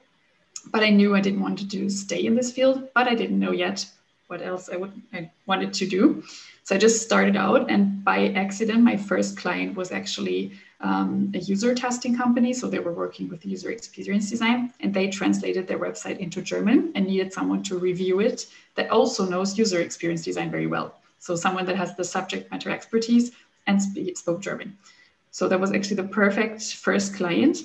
But 0.76 0.84
I 0.84 0.90
knew 0.90 1.16
I 1.16 1.22
didn't 1.22 1.40
want 1.40 1.72
to 1.72 1.90
stay 1.90 2.26
in 2.26 2.36
this 2.36 2.52
field, 2.52 2.90
but 2.94 3.08
I 3.08 3.16
didn't 3.16 3.40
know 3.40 3.54
yet 3.54 3.86
what 4.28 4.42
else 4.42 4.68
I 4.68 4.76
would 4.76 4.92
I 5.14 5.32
wanted 5.46 5.74
to 5.76 5.88
do. 5.88 6.22
So 6.66 6.76
I 6.76 6.78
just 6.78 7.02
started 7.02 7.38
out, 7.38 7.72
and 7.72 8.04
by 8.04 8.34
accident, 8.44 8.84
my 8.84 8.98
first 8.98 9.38
client 9.38 9.78
was 9.78 9.94
actually 9.94 10.52
um, 10.82 11.32
a 11.34 11.38
user 11.38 11.74
testing 11.74 12.14
company. 12.18 12.52
So 12.52 12.68
they 12.68 12.80
were 12.80 12.92
working 12.92 13.30
with 13.30 13.46
user 13.46 13.72
experience 13.72 14.30
design, 14.30 14.74
and 14.82 14.94
they 14.94 15.08
translated 15.08 15.66
their 15.66 15.80
website 15.80 16.18
into 16.18 16.42
German 16.42 16.92
and 16.94 17.08
needed 17.08 17.32
someone 17.32 17.64
to 17.64 17.78
review 17.78 18.20
it 18.20 18.48
that 18.76 18.90
also 18.90 19.24
knows 19.26 19.58
user 19.58 19.80
experience 19.80 20.24
design 20.26 20.52
very 20.52 20.68
well. 20.68 21.00
So 21.20 21.38
someone 21.38 21.66
that 21.68 21.78
has 21.78 21.96
the 21.96 22.04
subject 22.04 22.52
matter 22.52 22.70
expertise 22.70 23.32
and 23.66 23.82
spoke 24.18 24.42
German. 24.42 24.78
So 25.32 25.48
that 25.48 25.62
was 25.62 25.72
actually 25.72 26.02
the 26.04 26.10
perfect 26.22 26.74
first 26.74 27.16
client. 27.16 27.60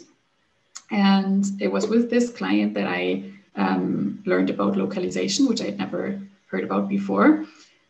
And 0.90 1.44
it 1.60 1.68
was 1.68 1.86
with 1.86 2.10
this 2.10 2.30
client 2.30 2.74
that 2.74 2.86
I 2.86 3.24
um, 3.56 4.22
learned 4.26 4.50
about 4.50 4.76
localization, 4.76 5.46
which 5.46 5.60
I 5.60 5.66
had 5.66 5.78
never 5.78 6.20
heard 6.46 6.64
about 6.64 6.88
before. 6.88 7.44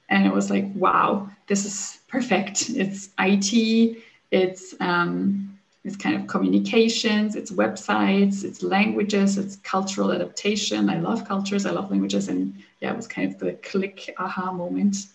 And 0.08 0.26
it 0.26 0.32
was 0.32 0.50
like, 0.50 0.66
wow, 0.74 1.30
this 1.46 1.64
is 1.64 2.00
perfect. 2.08 2.70
It's 2.70 3.10
IT, 3.18 3.98
it's 4.30 4.74
um, 4.80 5.58
it's 5.82 5.96
kind 5.96 6.14
of 6.14 6.26
communications, 6.26 7.36
it's 7.36 7.50
websites, 7.50 8.44
it's 8.44 8.62
languages, 8.62 9.38
it's 9.38 9.56
cultural 9.56 10.12
adaptation. 10.12 10.90
I 10.90 10.98
love 10.98 11.26
cultures, 11.26 11.64
I 11.64 11.70
love 11.70 11.90
languages, 11.90 12.28
and 12.28 12.54
yeah, 12.80 12.90
it 12.90 12.96
was 12.96 13.06
kind 13.06 13.32
of 13.32 13.38
the 13.38 13.52
click 13.62 14.12
aha 14.18 14.52
moment 14.52 15.06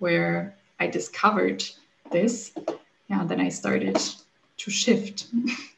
where 0.00 0.56
I 0.80 0.88
discovered 0.88 1.62
this 2.10 2.52
yeah, 3.12 3.24
then 3.24 3.40
I 3.40 3.50
started 3.50 4.00
to 4.56 4.70
shift. 4.70 5.26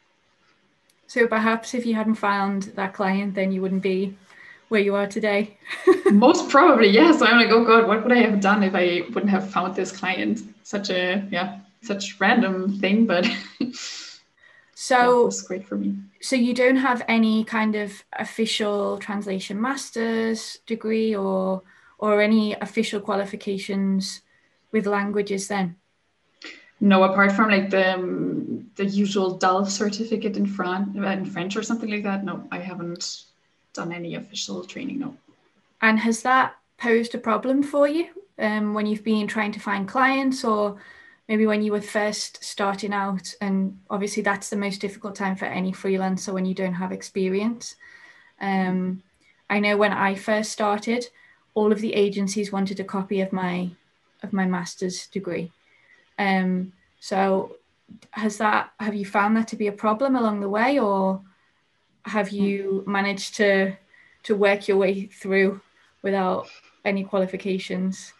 so 1.14 1.28
perhaps 1.28 1.74
if 1.74 1.86
you 1.86 1.94
hadn't 1.94 2.16
found 2.16 2.64
that 2.74 2.92
client, 2.92 3.36
then 3.36 3.52
you 3.52 3.62
wouldn't 3.62 3.82
be 3.82 4.16
where 4.68 4.80
you 4.80 4.96
are 4.96 5.06
today. 5.06 5.56
Most 6.10 6.48
probably, 6.48 6.88
yes. 6.88 7.22
I'm 7.22 7.36
like, 7.36 7.52
oh 7.52 7.64
God, 7.64 7.86
what 7.86 8.02
would 8.02 8.10
I 8.10 8.22
have 8.22 8.40
done 8.40 8.64
if 8.64 8.74
I 8.74 9.02
wouldn't 9.12 9.30
have 9.30 9.48
found 9.48 9.76
this 9.76 9.92
client? 9.92 10.40
Such 10.64 10.90
a 10.90 11.24
yeah, 11.30 11.60
such 11.82 12.18
random 12.18 12.80
thing, 12.80 13.06
but 13.06 13.30
so 14.74 15.20
it 15.20 15.26
was 15.26 15.42
great 15.42 15.64
for 15.64 15.76
me. 15.76 15.98
So 16.20 16.34
you 16.34 16.52
don't 16.52 16.78
have 16.88 17.04
any 17.06 17.44
kind 17.44 17.76
of 17.76 18.02
official 18.14 18.98
translation 18.98 19.60
master's 19.60 20.58
degree 20.66 21.14
or 21.14 21.62
or 21.98 22.20
any 22.20 22.54
official 22.54 23.00
qualifications 23.00 24.22
with 24.72 24.88
languages 24.88 25.46
then? 25.46 25.76
No, 26.84 27.02
apart 27.02 27.32
from 27.32 27.50
like 27.50 27.70
the 27.70 27.94
um, 27.94 28.70
the 28.76 28.84
usual 28.84 29.38
DELF 29.38 29.70
certificate 29.70 30.36
in 30.36 30.46
France 30.46 30.94
in 30.94 31.24
French 31.24 31.56
or 31.56 31.62
something 31.62 31.90
like 31.90 32.02
that. 32.02 32.24
No, 32.24 32.46
I 32.52 32.58
haven't 32.58 33.24
done 33.72 33.90
any 33.90 34.16
official 34.16 34.62
training. 34.64 34.98
No. 34.98 35.16
And 35.80 35.98
has 35.98 36.20
that 36.22 36.56
posed 36.76 37.14
a 37.14 37.18
problem 37.18 37.62
for 37.62 37.88
you 37.88 38.08
um, 38.38 38.74
when 38.74 38.84
you've 38.84 39.02
been 39.02 39.26
trying 39.26 39.52
to 39.52 39.60
find 39.60 39.88
clients, 39.88 40.44
or 40.44 40.78
maybe 41.26 41.46
when 41.46 41.62
you 41.62 41.72
were 41.72 41.80
first 41.80 42.44
starting 42.44 42.92
out? 42.92 43.34
And 43.40 43.80
obviously, 43.88 44.22
that's 44.22 44.50
the 44.50 44.56
most 44.56 44.82
difficult 44.82 45.14
time 45.14 45.36
for 45.36 45.46
any 45.46 45.72
freelancer 45.72 46.34
when 46.34 46.44
you 46.44 46.54
don't 46.54 46.74
have 46.74 46.92
experience. 46.92 47.76
Um, 48.42 49.02
I 49.48 49.58
know 49.58 49.78
when 49.78 49.92
I 49.92 50.16
first 50.16 50.52
started, 50.52 51.08
all 51.54 51.72
of 51.72 51.80
the 51.80 51.94
agencies 51.94 52.52
wanted 52.52 52.78
a 52.78 52.84
copy 52.84 53.22
of 53.22 53.32
my 53.32 53.70
of 54.22 54.34
my 54.34 54.44
master's 54.44 55.06
degree. 55.06 55.50
Um, 56.18 56.72
so 57.00 57.56
has 58.12 58.38
that 58.38 58.72
have 58.80 58.94
you 58.94 59.04
found 59.04 59.36
that 59.36 59.48
to 59.48 59.56
be 59.56 59.66
a 59.66 59.72
problem 59.72 60.16
along 60.16 60.40
the 60.40 60.48
way 60.48 60.78
or 60.78 61.20
have 62.04 62.30
you 62.30 62.84
managed 62.86 63.36
to 63.36 63.76
to 64.24 64.34
work 64.34 64.68
your 64.68 64.76
way 64.76 65.06
through 65.06 65.60
without 66.02 66.48
any 66.84 67.04
qualifications? 67.04 68.12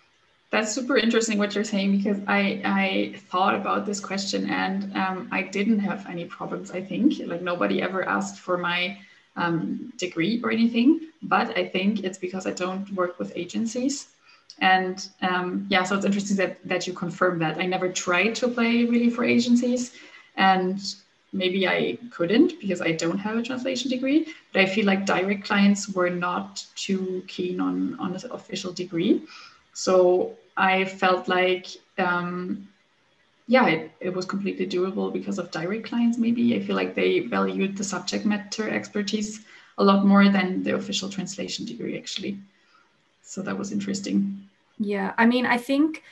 That's 0.50 0.72
super 0.72 0.96
interesting 0.96 1.38
what 1.38 1.54
you're 1.54 1.64
saying 1.64 1.96
because 1.96 2.20
I 2.26 2.60
I 2.64 3.14
thought 3.30 3.54
about 3.54 3.86
this 3.86 4.00
question 4.00 4.50
and 4.50 4.96
um, 4.96 5.28
I 5.32 5.42
didn't 5.42 5.80
have 5.80 6.06
any 6.06 6.24
problems. 6.26 6.70
I 6.70 6.80
think 6.80 7.14
like 7.26 7.42
nobody 7.42 7.82
ever 7.82 8.06
asked 8.06 8.38
for 8.38 8.56
my 8.56 8.98
um, 9.36 9.92
degree 9.96 10.40
or 10.44 10.52
anything, 10.52 11.00
but 11.22 11.56
I 11.58 11.66
think 11.66 12.04
it's 12.04 12.18
because 12.18 12.46
I 12.46 12.52
don't 12.52 12.88
work 12.92 13.18
with 13.18 13.32
agencies. 13.34 14.13
And 14.60 15.08
um, 15.20 15.66
yeah, 15.68 15.82
so 15.82 15.96
it's 15.96 16.04
interesting 16.04 16.36
that, 16.36 16.66
that 16.66 16.86
you 16.86 16.92
confirm 16.92 17.38
that. 17.40 17.58
I 17.58 17.66
never 17.66 17.88
tried 17.88 18.34
to 18.36 18.46
apply 18.46 18.86
really 18.88 19.10
for 19.10 19.24
agencies, 19.24 19.92
and 20.36 20.80
maybe 21.32 21.66
I 21.66 21.98
couldn't 22.10 22.60
because 22.60 22.80
I 22.80 22.92
don't 22.92 23.18
have 23.18 23.36
a 23.36 23.42
translation 23.42 23.90
degree. 23.90 24.28
But 24.52 24.62
I 24.62 24.66
feel 24.66 24.86
like 24.86 25.06
direct 25.06 25.44
clients 25.44 25.88
were 25.88 26.10
not 26.10 26.64
too 26.76 27.24
keen 27.26 27.60
on, 27.60 27.98
on 27.98 28.14
an 28.14 28.30
official 28.30 28.72
degree. 28.72 29.22
So 29.72 30.36
I 30.56 30.84
felt 30.84 31.26
like 31.26 31.66
um, 31.98 32.68
yeah, 33.46 33.66
it, 33.66 33.92
it 34.00 34.14
was 34.14 34.24
completely 34.24 34.66
doable 34.66 35.12
because 35.12 35.38
of 35.38 35.50
direct 35.50 35.86
clients, 35.86 36.16
maybe. 36.16 36.56
I 36.56 36.60
feel 36.60 36.76
like 36.76 36.94
they 36.94 37.20
valued 37.20 37.76
the 37.76 37.84
subject 37.84 38.24
matter 38.24 38.68
expertise 38.68 39.44
a 39.76 39.84
lot 39.84 40.06
more 40.06 40.28
than 40.28 40.62
the 40.62 40.74
official 40.74 41.10
translation 41.10 41.66
degree, 41.66 41.98
actually. 41.98 42.38
So 43.24 43.42
that 43.42 43.58
was 43.58 43.72
interesting. 43.72 44.48
Yeah, 44.78 45.12
I 45.18 45.26
mean, 45.26 45.46
I 45.46 45.56
think 45.56 46.02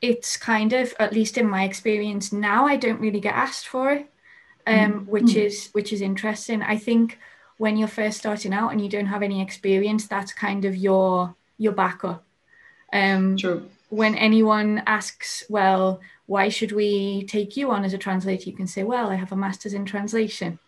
it's 0.00 0.36
kind 0.36 0.72
of, 0.72 0.94
at 0.98 1.12
least 1.12 1.38
in 1.38 1.48
my 1.48 1.64
experience 1.64 2.32
now, 2.32 2.66
I 2.66 2.76
don't 2.76 3.00
really 3.00 3.20
get 3.20 3.34
asked 3.34 3.68
for 3.68 3.92
it, 3.92 4.10
um, 4.66 4.74
mm-hmm. 4.74 4.98
which 5.10 5.24
mm. 5.24 5.44
is 5.46 5.68
which 5.72 5.92
is 5.92 6.00
interesting. 6.00 6.62
I 6.62 6.76
think 6.76 7.18
when 7.58 7.76
you're 7.76 7.88
first 7.88 8.18
starting 8.18 8.52
out 8.52 8.72
and 8.72 8.80
you 8.80 8.88
don't 8.88 9.06
have 9.06 9.22
any 9.22 9.40
experience, 9.40 10.06
that's 10.06 10.32
kind 10.32 10.64
of 10.64 10.76
your 10.76 11.34
your 11.58 11.72
backup. 11.72 12.24
Um, 12.92 13.36
True. 13.36 13.68
When 13.90 14.14
anyone 14.16 14.82
asks, 14.86 15.44
well, 15.48 16.00
why 16.26 16.48
should 16.48 16.72
we 16.72 17.24
take 17.26 17.56
you 17.56 17.70
on 17.70 17.84
as 17.84 17.94
a 17.94 17.98
translator? 17.98 18.50
You 18.50 18.56
can 18.56 18.66
say, 18.66 18.82
well, 18.82 19.10
I 19.10 19.14
have 19.14 19.32
a 19.32 19.36
master's 19.36 19.74
in 19.74 19.84
translation. 19.84 20.58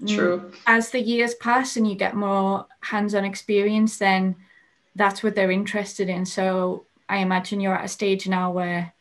Mm. 0.00 0.14
True. 0.14 0.52
As 0.66 0.90
the 0.90 1.00
years 1.00 1.34
pass 1.34 1.76
and 1.76 1.88
you 1.88 1.96
get 1.96 2.14
more 2.14 2.66
hands 2.80 3.14
on 3.14 3.24
experience, 3.24 3.98
then 3.98 4.36
that's 4.94 5.22
what 5.22 5.34
they're 5.34 5.50
interested 5.50 6.08
in. 6.08 6.24
So 6.24 6.86
I 7.08 7.18
imagine 7.18 7.60
you're 7.60 7.74
at 7.74 7.84
a 7.84 7.88
stage 7.88 8.28
now 8.28 8.50
where 8.50 8.92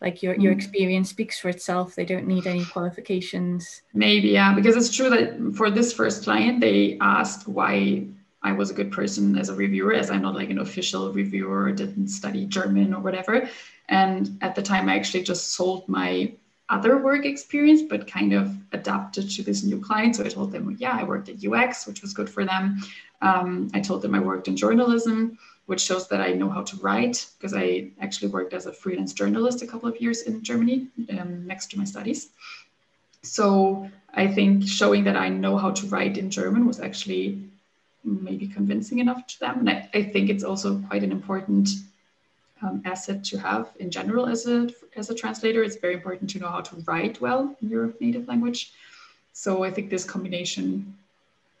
like 0.00 0.22
your, 0.22 0.34
your 0.36 0.52
mm. 0.52 0.56
experience 0.56 1.10
speaks 1.10 1.38
for 1.38 1.50
itself 1.50 1.94
they 1.94 2.06
don't 2.06 2.26
need 2.26 2.46
any 2.46 2.64
qualifications 2.64 3.82
maybe 3.92 4.28
yeah 4.28 4.54
because 4.54 4.74
it's 4.74 4.96
true 4.96 5.10
that 5.10 5.38
for 5.54 5.70
this 5.70 5.92
first 5.92 6.24
client 6.24 6.58
they 6.58 6.96
asked 7.02 7.46
why 7.46 8.02
i 8.42 8.50
was 8.50 8.70
a 8.70 8.72
good 8.72 8.90
person 8.90 9.36
as 9.36 9.50
a 9.50 9.54
reviewer 9.54 9.92
as 9.92 10.10
i'm 10.10 10.22
not 10.22 10.34
like 10.34 10.48
an 10.48 10.60
official 10.60 11.12
reviewer 11.12 11.70
didn't 11.70 12.08
study 12.08 12.46
german 12.46 12.94
or 12.94 13.00
whatever 13.00 13.46
and 13.90 14.38
at 14.40 14.54
the 14.54 14.62
time, 14.62 14.88
I 14.88 14.94
actually 14.94 15.24
just 15.24 15.52
sold 15.52 15.88
my 15.88 16.32
other 16.70 16.98
work 16.98 17.26
experience, 17.26 17.82
but 17.82 18.06
kind 18.06 18.32
of 18.32 18.56
adapted 18.72 19.28
to 19.28 19.42
this 19.42 19.62
new 19.64 19.80
client. 19.80 20.16
So 20.16 20.24
I 20.24 20.28
told 20.28 20.52
them, 20.52 20.76
yeah, 20.78 20.96
I 20.98 21.04
worked 21.04 21.28
at 21.28 21.44
UX, 21.44 21.86
which 21.86 22.00
was 22.00 22.14
good 22.14 22.30
for 22.30 22.44
them. 22.44 22.80
Um, 23.20 23.70
I 23.74 23.80
told 23.80 24.02
them 24.02 24.14
I 24.14 24.20
worked 24.20 24.48
in 24.48 24.56
journalism, 24.56 25.36
which 25.66 25.80
shows 25.80 26.08
that 26.08 26.20
I 26.20 26.32
know 26.32 26.48
how 26.48 26.62
to 26.62 26.76
write 26.76 27.26
because 27.38 27.54
I 27.54 27.90
actually 28.00 28.28
worked 28.28 28.54
as 28.54 28.66
a 28.66 28.72
freelance 28.72 29.12
journalist 29.12 29.62
a 29.62 29.66
couple 29.66 29.88
of 29.88 30.00
years 30.00 30.22
in 30.22 30.42
Germany 30.42 30.88
um, 31.18 31.46
next 31.46 31.70
to 31.72 31.78
my 31.78 31.84
studies. 31.84 32.30
So 33.22 33.90
I 34.14 34.26
think 34.28 34.66
showing 34.66 35.04
that 35.04 35.16
I 35.16 35.28
know 35.28 35.58
how 35.58 35.72
to 35.72 35.86
write 35.88 36.16
in 36.16 36.30
German 36.30 36.66
was 36.66 36.80
actually 36.80 37.42
maybe 38.04 38.46
convincing 38.46 38.98
enough 38.98 39.26
to 39.26 39.40
them. 39.40 39.58
And 39.60 39.70
I, 39.70 39.88
I 39.92 40.02
think 40.04 40.30
it's 40.30 40.44
also 40.44 40.78
quite 40.88 41.02
an 41.02 41.12
important 41.12 41.68
um, 42.62 42.82
asset 42.84 43.24
to 43.24 43.38
have 43.38 43.70
in 43.78 43.90
general 43.90 44.26
as 44.26 44.46
a 44.46 44.68
as 44.96 45.10
a 45.10 45.14
translator. 45.14 45.62
It's 45.62 45.76
very 45.76 45.94
important 45.94 46.30
to 46.30 46.38
know 46.38 46.48
how 46.48 46.60
to 46.60 46.76
write 46.86 47.20
well 47.20 47.56
in 47.62 47.68
your 47.68 47.92
native 48.00 48.28
language. 48.28 48.72
So 49.32 49.64
I 49.64 49.70
think 49.70 49.90
this 49.90 50.04
combination 50.04 50.96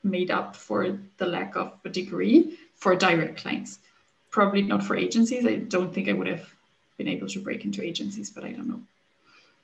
made 0.02 0.30
up 0.30 0.56
for 0.56 0.98
the 1.18 1.26
lack 1.26 1.56
of 1.56 1.72
a 1.84 1.88
degree 1.88 2.58
for 2.74 2.96
direct 2.96 3.38
clients. 3.38 3.78
Probably 4.30 4.62
not 4.62 4.82
for 4.82 4.96
agencies. 4.96 5.46
I 5.46 5.56
don't 5.56 5.92
think 5.92 6.08
I 6.08 6.12
would 6.12 6.26
have 6.26 6.48
been 6.96 7.08
able 7.08 7.28
to 7.28 7.40
break 7.40 7.64
into 7.64 7.82
agencies, 7.82 8.30
but 8.30 8.44
I 8.44 8.52
don't 8.52 8.68
know. 8.68 8.80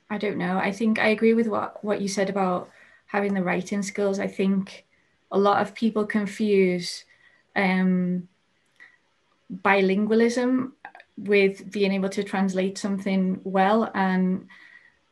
I 0.09 0.17
don't 0.17 0.37
know. 0.37 0.57
I 0.57 0.71
think 0.71 0.99
I 0.99 1.09
agree 1.09 1.33
with 1.33 1.47
what 1.47 1.83
what 1.83 2.01
you 2.01 2.07
said 2.07 2.29
about 2.29 2.69
having 3.07 3.33
the 3.33 3.43
writing 3.43 3.83
skills. 3.83 4.19
I 4.19 4.27
think 4.27 4.85
a 5.31 5.37
lot 5.37 5.61
of 5.61 5.75
people 5.75 6.05
confuse 6.05 7.03
um, 7.55 8.27
bilingualism 9.51 10.71
with 11.17 11.71
being 11.71 11.91
able 11.91 12.09
to 12.09 12.23
translate 12.23 12.77
something 12.77 13.41
well 13.43 13.91
and 13.95 14.47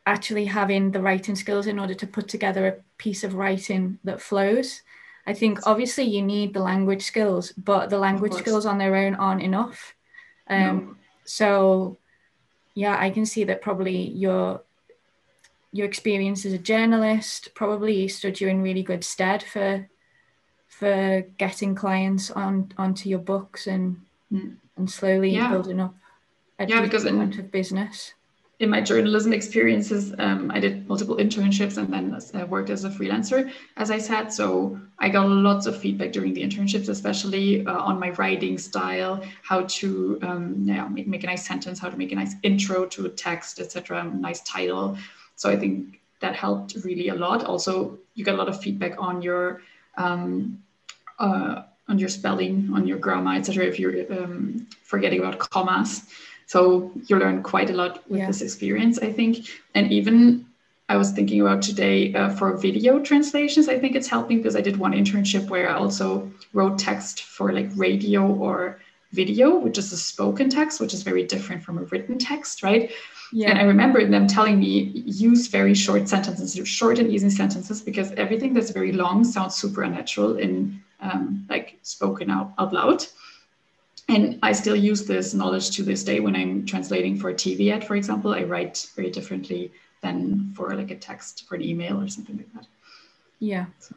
actually 0.06 0.44
having 0.44 0.92
the 0.92 1.00
writing 1.00 1.34
skills 1.34 1.66
in 1.66 1.78
order 1.78 1.94
to 1.94 2.06
put 2.06 2.28
together 2.28 2.66
a 2.66 2.76
piece 2.96 3.24
of 3.24 3.34
writing 3.34 3.98
that 4.04 4.20
flows. 4.20 4.82
I 5.26 5.34
think 5.34 5.66
obviously 5.66 6.04
you 6.04 6.22
need 6.22 6.54
the 6.54 6.60
language 6.60 7.02
skills, 7.02 7.52
but 7.52 7.90
the 7.90 7.98
language 7.98 8.34
skills 8.34 8.64
on 8.64 8.78
their 8.78 8.94
own 8.94 9.16
aren't 9.16 9.42
enough. 9.42 9.94
Um, 10.48 10.76
no. 10.76 10.96
So, 11.24 11.98
yeah, 12.74 12.96
I 12.98 13.10
can 13.10 13.26
see 13.26 13.42
that 13.44 13.60
probably 13.60 13.96
your 13.96 14.62
your 15.72 15.86
experience 15.86 16.46
as 16.46 16.52
a 16.52 16.58
journalist 16.58 17.50
probably 17.54 18.06
stood 18.06 18.40
you 18.40 18.48
in 18.48 18.62
really 18.62 18.84
good 18.84 19.02
stead 19.02 19.42
for 19.42 19.88
for 20.68 21.22
getting 21.36 21.74
clients 21.74 22.30
on 22.30 22.72
onto 22.78 23.08
your 23.08 23.18
books 23.18 23.66
and 23.66 24.00
mm 24.32 24.56
and 24.76 24.90
slowly 24.90 25.30
yeah. 25.30 25.50
building 25.50 25.80
up 25.80 25.94
a 26.58 26.66
yeah, 26.66 26.80
because 26.80 27.04
in, 27.04 27.20
of 27.20 27.50
business. 27.50 28.14
In 28.58 28.70
my 28.70 28.80
journalism 28.80 29.34
experiences, 29.34 30.14
um, 30.18 30.50
I 30.50 30.60
did 30.60 30.88
multiple 30.88 31.16
internships 31.16 31.76
and 31.76 31.92
then 31.92 32.18
uh, 32.34 32.46
worked 32.46 32.70
as 32.70 32.84
a 32.84 32.90
freelancer, 32.90 33.52
as 33.76 33.90
I 33.90 33.98
said. 33.98 34.32
So 34.32 34.80
I 34.98 35.10
got 35.10 35.28
lots 35.28 35.66
of 35.66 35.78
feedback 35.78 36.12
during 36.12 36.32
the 36.32 36.42
internships, 36.42 36.88
especially 36.88 37.66
uh, 37.66 37.78
on 37.78 38.00
my 38.00 38.10
writing 38.12 38.56
style, 38.56 39.22
how 39.42 39.62
to 39.62 40.18
um, 40.22 40.64
yeah, 40.64 40.88
make, 40.88 41.06
make 41.06 41.24
a 41.24 41.26
nice 41.26 41.46
sentence, 41.46 41.78
how 41.78 41.90
to 41.90 41.98
make 41.98 42.12
a 42.12 42.14
nice 42.14 42.34
intro 42.42 42.86
to 42.86 43.04
a 43.04 43.10
text, 43.10 43.60
etc., 43.60 44.04
nice 44.04 44.40
title. 44.40 44.96
So 45.34 45.50
I 45.50 45.56
think 45.56 46.00
that 46.20 46.34
helped 46.34 46.76
really 46.82 47.08
a 47.08 47.14
lot. 47.14 47.44
Also, 47.44 47.98
you 48.14 48.24
get 48.24 48.34
a 48.34 48.38
lot 48.38 48.48
of 48.48 48.58
feedback 48.62 48.94
on 48.96 49.20
your 49.20 49.60
um, 49.98 50.62
uh, 51.18 51.62
on 51.88 51.98
your 51.98 52.08
spelling, 52.08 52.70
on 52.74 52.86
your 52.86 52.98
grammar, 52.98 53.34
etc. 53.34 53.64
If 53.64 53.78
you're 53.78 54.12
um, 54.12 54.66
forgetting 54.82 55.20
about 55.20 55.38
commas, 55.38 56.02
so 56.46 56.92
you 57.06 57.16
learn 57.16 57.42
quite 57.42 57.70
a 57.70 57.72
lot 57.72 58.08
with 58.08 58.20
yeah. 58.20 58.26
this 58.26 58.40
experience, 58.40 58.98
I 58.98 59.12
think. 59.12 59.48
And 59.74 59.92
even 59.92 60.46
I 60.88 60.96
was 60.96 61.10
thinking 61.10 61.40
about 61.40 61.62
today 61.62 62.14
uh, 62.14 62.30
for 62.30 62.56
video 62.56 63.00
translations. 63.00 63.68
I 63.68 63.78
think 63.78 63.96
it's 63.96 64.06
helping 64.06 64.38
because 64.38 64.54
I 64.54 64.60
did 64.60 64.76
one 64.76 64.92
internship 64.92 65.48
where 65.48 65.68
I 65.68 65.74
also 65.74 66.30
wrote 66.52 66.78
text 66.78 67.22
for 67.22 67.52
like 67.52 67.68
radio 67.74 68.26
or 68.26 68.80
video, 69.12 69.56
which 69.56 69.78
is 69.78 69.92
a 69.92 69.96
spoken 69.96 70.48
text, 70.48 70.80
which 70.80 70.94
is 70.94 71.02
very 71.02 71.24
different 71.24 71.64
from 71.64 71.78
a 71.78 71.82
written 71.82 72.18
text, 72.18 72.62
right? 72.62 72.92
Yeah. 73.32 73.50
And 73.50 73.58
I 73.58 73.62
remember 73.64 74.04
them 74.06 74.28
telling 74.28 74.60
me 74.60 74.92
use 75.06 75.48
very 75.48 75.74
short 75.74 76.08
sentences, 76.08 76.56
short 76.68 77.00
and 77.00 77.10
easy 77.10 77.30
sentences, 77.30 77.80
because 77.82 78.12
everything 78.12 78.54
that's 78.54 78.70
very 78.70 78.92
long 78.92 79.24
sounds 79.24 79.56
super 79.56 79.82
unnatural 79.82 80.36
in 80.36 80.80
um, 81.00 81.46
like 81.48 81.78
spoken 81.82 82.30
out, 82.30 82.52
out 82.58 82.72
loud. 82.72 83.04
And 84.08 84.38
I 84.42 84.52
still 84.52 84.76
use 84.76 85.04
this 85.04 85.34
knowledge 85.34 85.70
to 85.76 85.82
this 85.82 86.04
day 86.04 86.20
when 86.20 86.36
I'm 86.36 86.64
translating 86.64 87.16
for 87.16 87.30
a 87.30 87.34
TV 87.34 87.72
ad, 87.72 87.84
for 87.84 87.96
example. 87.96 88.32
I 88.32 88.44
write 88.44 88.88
very 88.94 89.10
differently 89.10 89.72
than 90.02 90.52
for 90.54 90.74
like 90.74 90.90
a 90.92 90.96
text 90.96 91.46
for 91.48 91.56
an 91.56 91.62
email 91.62 92.00
or 92.00 92.08
something 92.08 92.36
like 92.36 92.52
that. 92.54 92.66
Yeah. 93.40 93.66
So, 93.80 93.96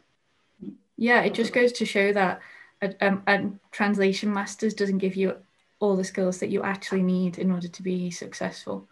yeah, 0.96 1.22
it 1.22 1.34
just 1.34 1.52
goes 1.52 1.72
to 1.72 1.84
show 1.84 2.12
that 2.12 2.40
a, 2.82 2.94
a, 3.00 3.18
a 3.26 3.50
translation 3.70 4.32
masters 4.32 4.74
doesn't 4.74 4.98
give 4.98 5.14
you 5.14 5.36
all 5.78 5.96
the 5.96 6.04
skills 6.04 6.38
that 6.38 6.50
you 6.50 6.62
actually 6.62 7.02
need 7.02 7.38
in 7.38 7.50
order 7.50 7.68
to 7.68 7.82
be 7.82 8.10
successful. 8.10 8.86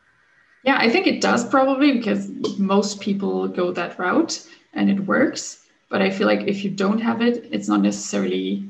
Yeah, 0.65 0.77
I 0.79 0.89
think 0.89 1.07
it 1.07 1.21
does 1.21 1.49
probably 1.49 1.93
because 1.93 2.31
most 2.59 3.01
people 3.01 3.49
go 3.49 3.73
that 3.73 3.99
route 3.99 4.47
and 4.73 4.91
it 4.91 5.01
works. 5.01 5.67
But 5.89 6.03
I 6.03 6.11
feel 6.11 6.27
like 6.27 6.47
if 6.47 6.65
you 6.65 6.71
don't 6.71 7.01
have 7.01 7.23
it, 7.23 7.49
it's 7.51 7.69
not 7.69 7.81
necessarily 7.81 8.69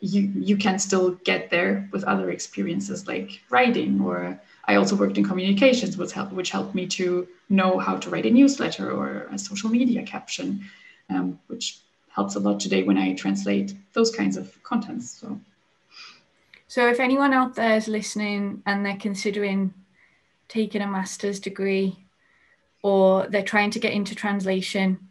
you 0.00 0.32
you 0.36 0.56
can 0.56 0.78
still 0.78 1.12
get 1.24 1.50
there 1.50 1.88
with 1.92 2.04
other 2.04 2.30
experiences 2.30 3.06
like 3.06 3.40
writing 3.48 4.00
or 4.00 4.38
I 4.66 4.74
also 4.74 4.94
worked 4.94 5.16
in 5.16 5.24
communications 5.24 5.96
which 5.96 6.12
helped 6.12 6.32
which 6.32 6.50
helped 6.50 6.74
me 6.74 6.86
to 6.88 7.26
know 7.48 7.78
how 7.78 7.96
to 7.96 8.10
write 8.10 8.26
a 8.26 8.30
newsletter 8.30 8.90
or 8.90 9.28
a 9.32 9.38
social 9.38 9.70
media 9.70 10.02
caption, 10.02 10.64
um, 11.08 11.38
which 11.46 11.78
helps 12.10 12.34
a 12.34 12.40
lot 12.40 12.60
today 12.60 12.82
when 12.82 12.98
I 12.98 13.14
translate 13.14 13.74
those 13.92 14.10
kinds 14.10 14.36
of 14.36 14.62
contents. 14.62 15.10
So 15.10 15.40
so 16.68 16.88
if 16.88 17.00
anyone 17.00 17.32
out 17.32 17.54
there 17.54 17.76
is 17.76 17.88
listening 17.88 18.62
and 18.66 18.84
they're 18.84 18.96
considering 18.96 19.72
taking 20.48 20.82
a 20.82 20.86
master's 20.86 21.40
degree 21.40 21.96
or 22.82 23.26
they're 23.28 23.42
trying 23.42 23.70
to 23.70 23.78
get 23.78 23.92
into 23.92 24.14
translation 24.14 25.05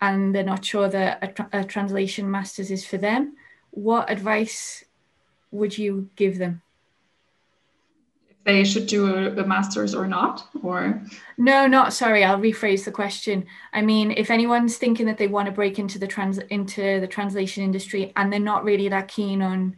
and 0.00 0.34
they're 0.34 0.44
not 0.44 0.64
sure 0.64 0.88
that 0.88 1.18
a, 1.22 1.28
tra- 1.28 1.48
a 1.52 1.64
translation 1.64 2.30
master's 2.30 2.70
is 2.70 2.84
for 2.84 2.98
them, 2.98 3.36
what 3.70 4.10
advice 4.10 4.84
would 5.50 5.76
you 5.76 6.10
give 6.16 6.38
them? 6.38 6.62
If 8.28 8.36
they 8.44 8.64
should 8.64 8.86
do 8.86 9.14
a, 9.14 9.30
a, 9.30 9.46
master's 9.46 9.94
or 9.94 10.06
not 10.06 10.48
or 10.62 11.02
no 11.36 11.66
not 11.66 11.92
sorry 11.92 12.22
i'll 12.22 12.38
rephrase 12.38 12.84
the 12.84 12.92
question 12.92 13.44
i 13.72 13.82
mean 13.82 14.12
if 14.12 14.30
anyone's 14.30 14.76
thinking 14.76 15.06
that 15.06 15.18
they 15.18 15.26
want 15.26 15.46
to 15.46 15.52
break 15.52 15.80
into 15.80 15.98
the 15.98 16.06
trans 16.06 16.38
into 16.38 17.00
the 17.00 17.08
translation 17.08 17.64
industry 17.64 18.12
and 18.14 18.32
they're 18.32 18.38
not 18.38 18.62
really 18.62 18.88
that 18.88 19.08
keen 19.08 19.42
on 19.42 19.76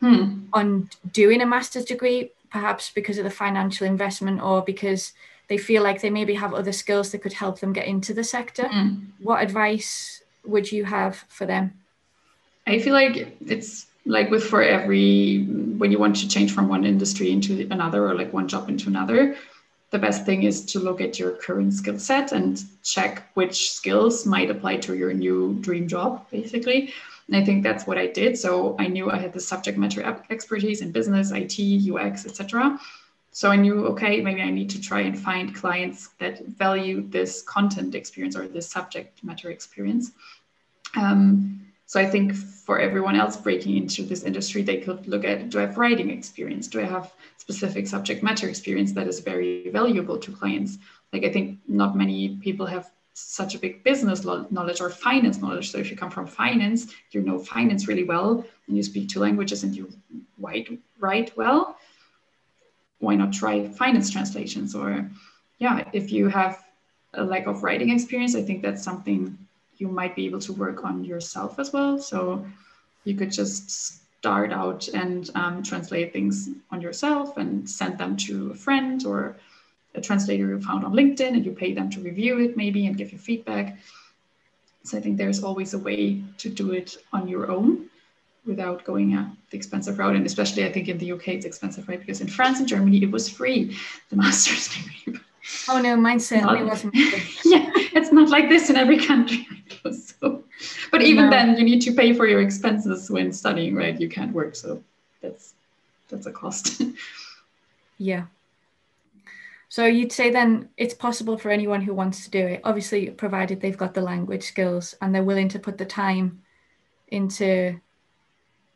hmm. 0.00 0.44
on 0.54 0.88
doing 1.12 1.42
a 1.42 1.46
master's 1.46 1.84
degree 1.84 2.30
perhaps 2.50 2.90
because 2.94 3.18
of 3.18 3.24
the 3.24 3.30
financial 3.30 3.86
investment 3.86 4.40
or 4.40 4.62
because 4.62 5.12
they 5.48 5.58
feel 5.58 5.82
like 5.82 6.00
they 6.00 6.10
maybe 6.10 6.34
have 6.34 6.54
other 6.54 6.72
skills 6.72 7.12
that 7.12 7.22
could 7.22 7.34
help 7.34 7.60
them 7.60 7.72
get 7.72 7.86
into 7.86 8.14
the 8.14 8.24
sector. 8.24 8.64
Mm. 8.64 9.06
What 9.20 9.42
advice 9.42 10.22
would 10.44 10.70
you 10.70 10.84
have 10.84 11.24
for 11.28 11.46
them? 11.46 11.74
I 12.66 12.78
feel 12.78 12.94
like 12.94 13.36
it's 13.46 13.86
like 14.06 14.30
with 14.30 14.44
for 14.44 14.62
every 14.62 15.44
when 15.78 15.90
you 15.90 15.98
want 15.98 16.16
to 16.16 16.28
change 16.28 16.52
from 16.52 16.68
one 16.68 16.84
industry 16.84 17.30
into 17.30 17.66
another 17.70 18.06
or 18.06 18.14
like 18.14 18.32
one 18.32 18.48
job 18.48 18.68
into 18.68 18.88
another 18.88 19.36
the 19.90 19.98
best 19.98 20.26
thing 20.26 20.42
is 20.42 20.64
to 20.66 20.78
look 20.78 21.00
at 21.00 21.18
your 21.18 21.30
current 21.32 21.72
skill 21.72 21.98
set 21.98 22.32
and 22.32 22.64
check 22.82 23.30
which 23.34 23.72
skills 23.72 24.26
might 24.26 24.50
apply 24.50 24.76
to 24.76 24.94
your 24.94 25.14
new 25.14 25.54
dream 25.60 25.88
job 25.88 26.26
basically 26.30 26.92
and 27.28 27.36
I 27.36 27.44
think 27.44 27.62
that's 27.62 27.86
what 27.86 27.98
I 27.98 28.06
did. 28.06 28.38
So 28.38 28.76
I 28.78 28.86
knew 28.86 29.10
I 29.10 29.16
had 29.16 29.32
the 29.32 29.40
subject 29.40 29.78
matter 29.78 30.02
expertise 30.30 30.82
in 30.82 30.92
business, 30.92 31.32
IT, 31.32 31.58
UX, 31.90 32.26
etc. 32.26 32.78
So 33.34 33.50
I 33.50 33.56
knew, 33.56 33.86
okay, 33.88 34.20
maybe 34.20 34.42
I 34.42 34.50
need 34.50 34.70
to 34.70 34.80
try 34.80 35.00
and 35.00 35.18
find 35.18 35.52
clients 35.52 36.10
that 36.20 36.46
value 36.46 37.02
this 37.08 37.42
content 37.42 37.96
experience 37.96 38.36
or 38.36 38.46
this 38.46 38.68
subject 38.68 39.24
matter 39.24 39.50
experience. 39.50 40.12
Um, 40.94 41.60
so 41.84 41.98
I 41.98 42.06
think 42.06 42.32
for 42.32 42.78
everyone 42.78 43.16
else 43.16 43.36
breaking 43.36 43.76
into 43.76 44.04
this 44.04 44.22
industry, 44.22 44.62
they 44.62 44.76
could 44.76 45.08
look 45.08 45.24
at 45.24 45.50
do 45.50 45.58
I 45.58 45.62
have 45.62 45.76
writing 45.76 46.10
experience? 46.10 46.68
Do 46.68 46.80
I 46.80 46.84
have 46.84 47.12
specific 47.36 47.88
subject 47.88 48.22
matter 48.22 48.48
experience 48.48 48.92
that 48.92 49.08
is 49.08 49.18
very 49.18 49.68
valuable 49.70 50.16
to 50.16 50.30
clients? 50.30 50.78
Like 51.12 51.24
I 51.24 51.32
think 51.32 51.58
not 51.66 51.96
many 51.96 52.36
people 52.36 52.66
have 52.66 52.88
such 53.14 53.56
a 53.56 53.58
big 53.58 53.82
business 53.82 54.24
knowledge 54.24 54.80
or 54.80 54.90
finance 54.90 55.38
knowledge. 55.40 55.72
So 55.72 55.78
if 55.78 55.90
you 55.90 55.96
come 55.96 56.10
from 56.10 56.28
finance, 56.28 56.94
you 57.10 57.20
know 57.20 57.40
finance 57.40 57.88
really 57.88 58.04
well, 58.04 58.44
and 58.68 58.76
you 58.76 58.84
speak 58.84 59.08
two 59.08 59.18
languages 59.18 59.64
and 59.64 59.74
you 59.74 59.88
write 60.38 60.68
write 61.00 61.36
well. 61.36 61.76
Why 62.98 63.14
not 63.14 63.32
try 63.32 63.68
finance 63.68 64.10
translations? 64.10 64.74
Or 64.74 65.10
yeah, 65.58 65.84
if 65.92 66.12
you 66.12 66.28
have 66.28 66.64
a 67.14 67.24
lack 67.24 67.46
of 67.46 67.62
writing 67.62 67.90
experience, 67.90 68.34
I 68.34 68.42
think 68.42 68.62
that's 68.62 68.82
something 68.82 69.38
you 69.76 69.88
might 69.88 70.14
be 70.14 70.26
able 70.26 70.40
to 70.40 70.52
work 70.52 70.84
on 70.84 71.04
yourself 71.04 71.58
as 71.58 71.72
well. 71.72 71.98
So 71.98 72.46
you 73.04 73.14
could 73.14 73.32
just 73.32 73.70
start 73.70 74.52
out 74.52 74.88
and 74.88 75.30
um, 75.34 75.62
translate 75.62 76.12
things 76.12 76.48
on 76.70 76.80
yourself 76.80 77.36
and 77.36 77.68
send 77.68 77.98
them 77.98 78.16
to 78.16 78.50
a 78.50 78.54
friend 78.54 79.04
or 79.04 79.36
a 79.94 80.00
translator 80.00 80.48
you 80.48 80.60
found 80.60 80.84
on 80.84 80.92
LinkedIn 80.92 81.34
and 81.34 81.44
you 81.44 81.52
pay 81.52 81.72
them 81.74 81.90
to 81.90 82.00
review 82.00 82.40
it 82.40 82.56
maybe 82.56 82.86
and 82.86 82.96
give 82.96 83.12
you 83.12 83.18
feedback. 83.18 83.76
So 84.82 84.98
I 84.98 85.00
think 85.00 85.16
there's 85.16 85.42
always 85.42 85.74
a 85.74 85.78
way 85.78 86.22
to 86.38 86.48
do 86.48 86.72
it 86.72 86.96
on 87.12 87.28
your 87.28 87.50
own 87.50 87.90
without 88.46 88.84
going 88.84 89.14
uh, 89.14 89.30
the 89.50 89.56
expensive 89.56 89.98
route. 89.98 90.16
And 90.16 90.26
especially 90.26 90.64
I 90.64 90.72
think 90.72 90.88
in 90.88 90.98
the 90.98 91.12
UK 91.12 91.28
it's 91.28 91.46
expensive, 91.46 91.88
right? 91.88 92.00
Because 92.00 92.20
in 92.20 92.28
France 92.28 92.58
and 92.58 92.68
Germany 92.68 93.02
it 93.02 93.10
was 93.10 93.28
free, 93.28 93.76
the 94.10 94.16
master's 94.22 94.68
degree. 94.68 95.20
Oh 95.68 95.80
no, 95.80 95.96
mine 95.96 96.20
certainly 96.20 96.60
not, 96.60 96.68
wasn't. 96.68 96.94
yeah, 97.44 97.70
it's 97.94 98.12
not 98.12 98.30
like 98.30 98.48
this 98.48 98.70
in 98.70 98.76
every 98.76 98.98
country. 98.98 99.46
so, 99.92 100.42
but 100.90 101.02
even 101.02 101.26
no. 101.26 101.30
then, 101.30 101.56
you 101.58 101.64
need 101.64 101.80
to 101.82 101.92
pay 101.92 102.14
for 102.14 102.26
your 102.26 102.40
expenses 102.40 103.10
when 103.10 103.32
studying, 103.32 103.74
right? 103.74 104.00
You 104.00 104.08
can't 104.08 104.32
work, 104.32 104.54
so 104.54 104.82
that's 105.20 105.52
that's 106.08 106.24
a 106.24 106.32
cost. 106.32 106.82
yeah, 107.98 108.24
so 109.74 109.86
you'd 109.86 110.12
say 110.12 110.30
then 110.30 110.68
it's 110.76 110.94
possible 110.94 111.36
for 111.36 111.50
anyone 111.50 111.82
who 111.82 111.94
wants 111.94 112.22
to 112.22 112.30
do 112.30 112.38
it, 112.38 112.60
obviously, 112.62 113.10
provided 113.10 113.60
they've 113.60 113.76
got 113.76 113.92
the 113.92 114.02
language 114.02 114.44
skills 114.44 114.94
and 115.02 115.12
they're 115.12 115.24
willing 115.24 115.48
to 115.48 115.58
put 115.58 115.78
the 115.78 115.84
time 115.84 116.42
into 117.08 117.80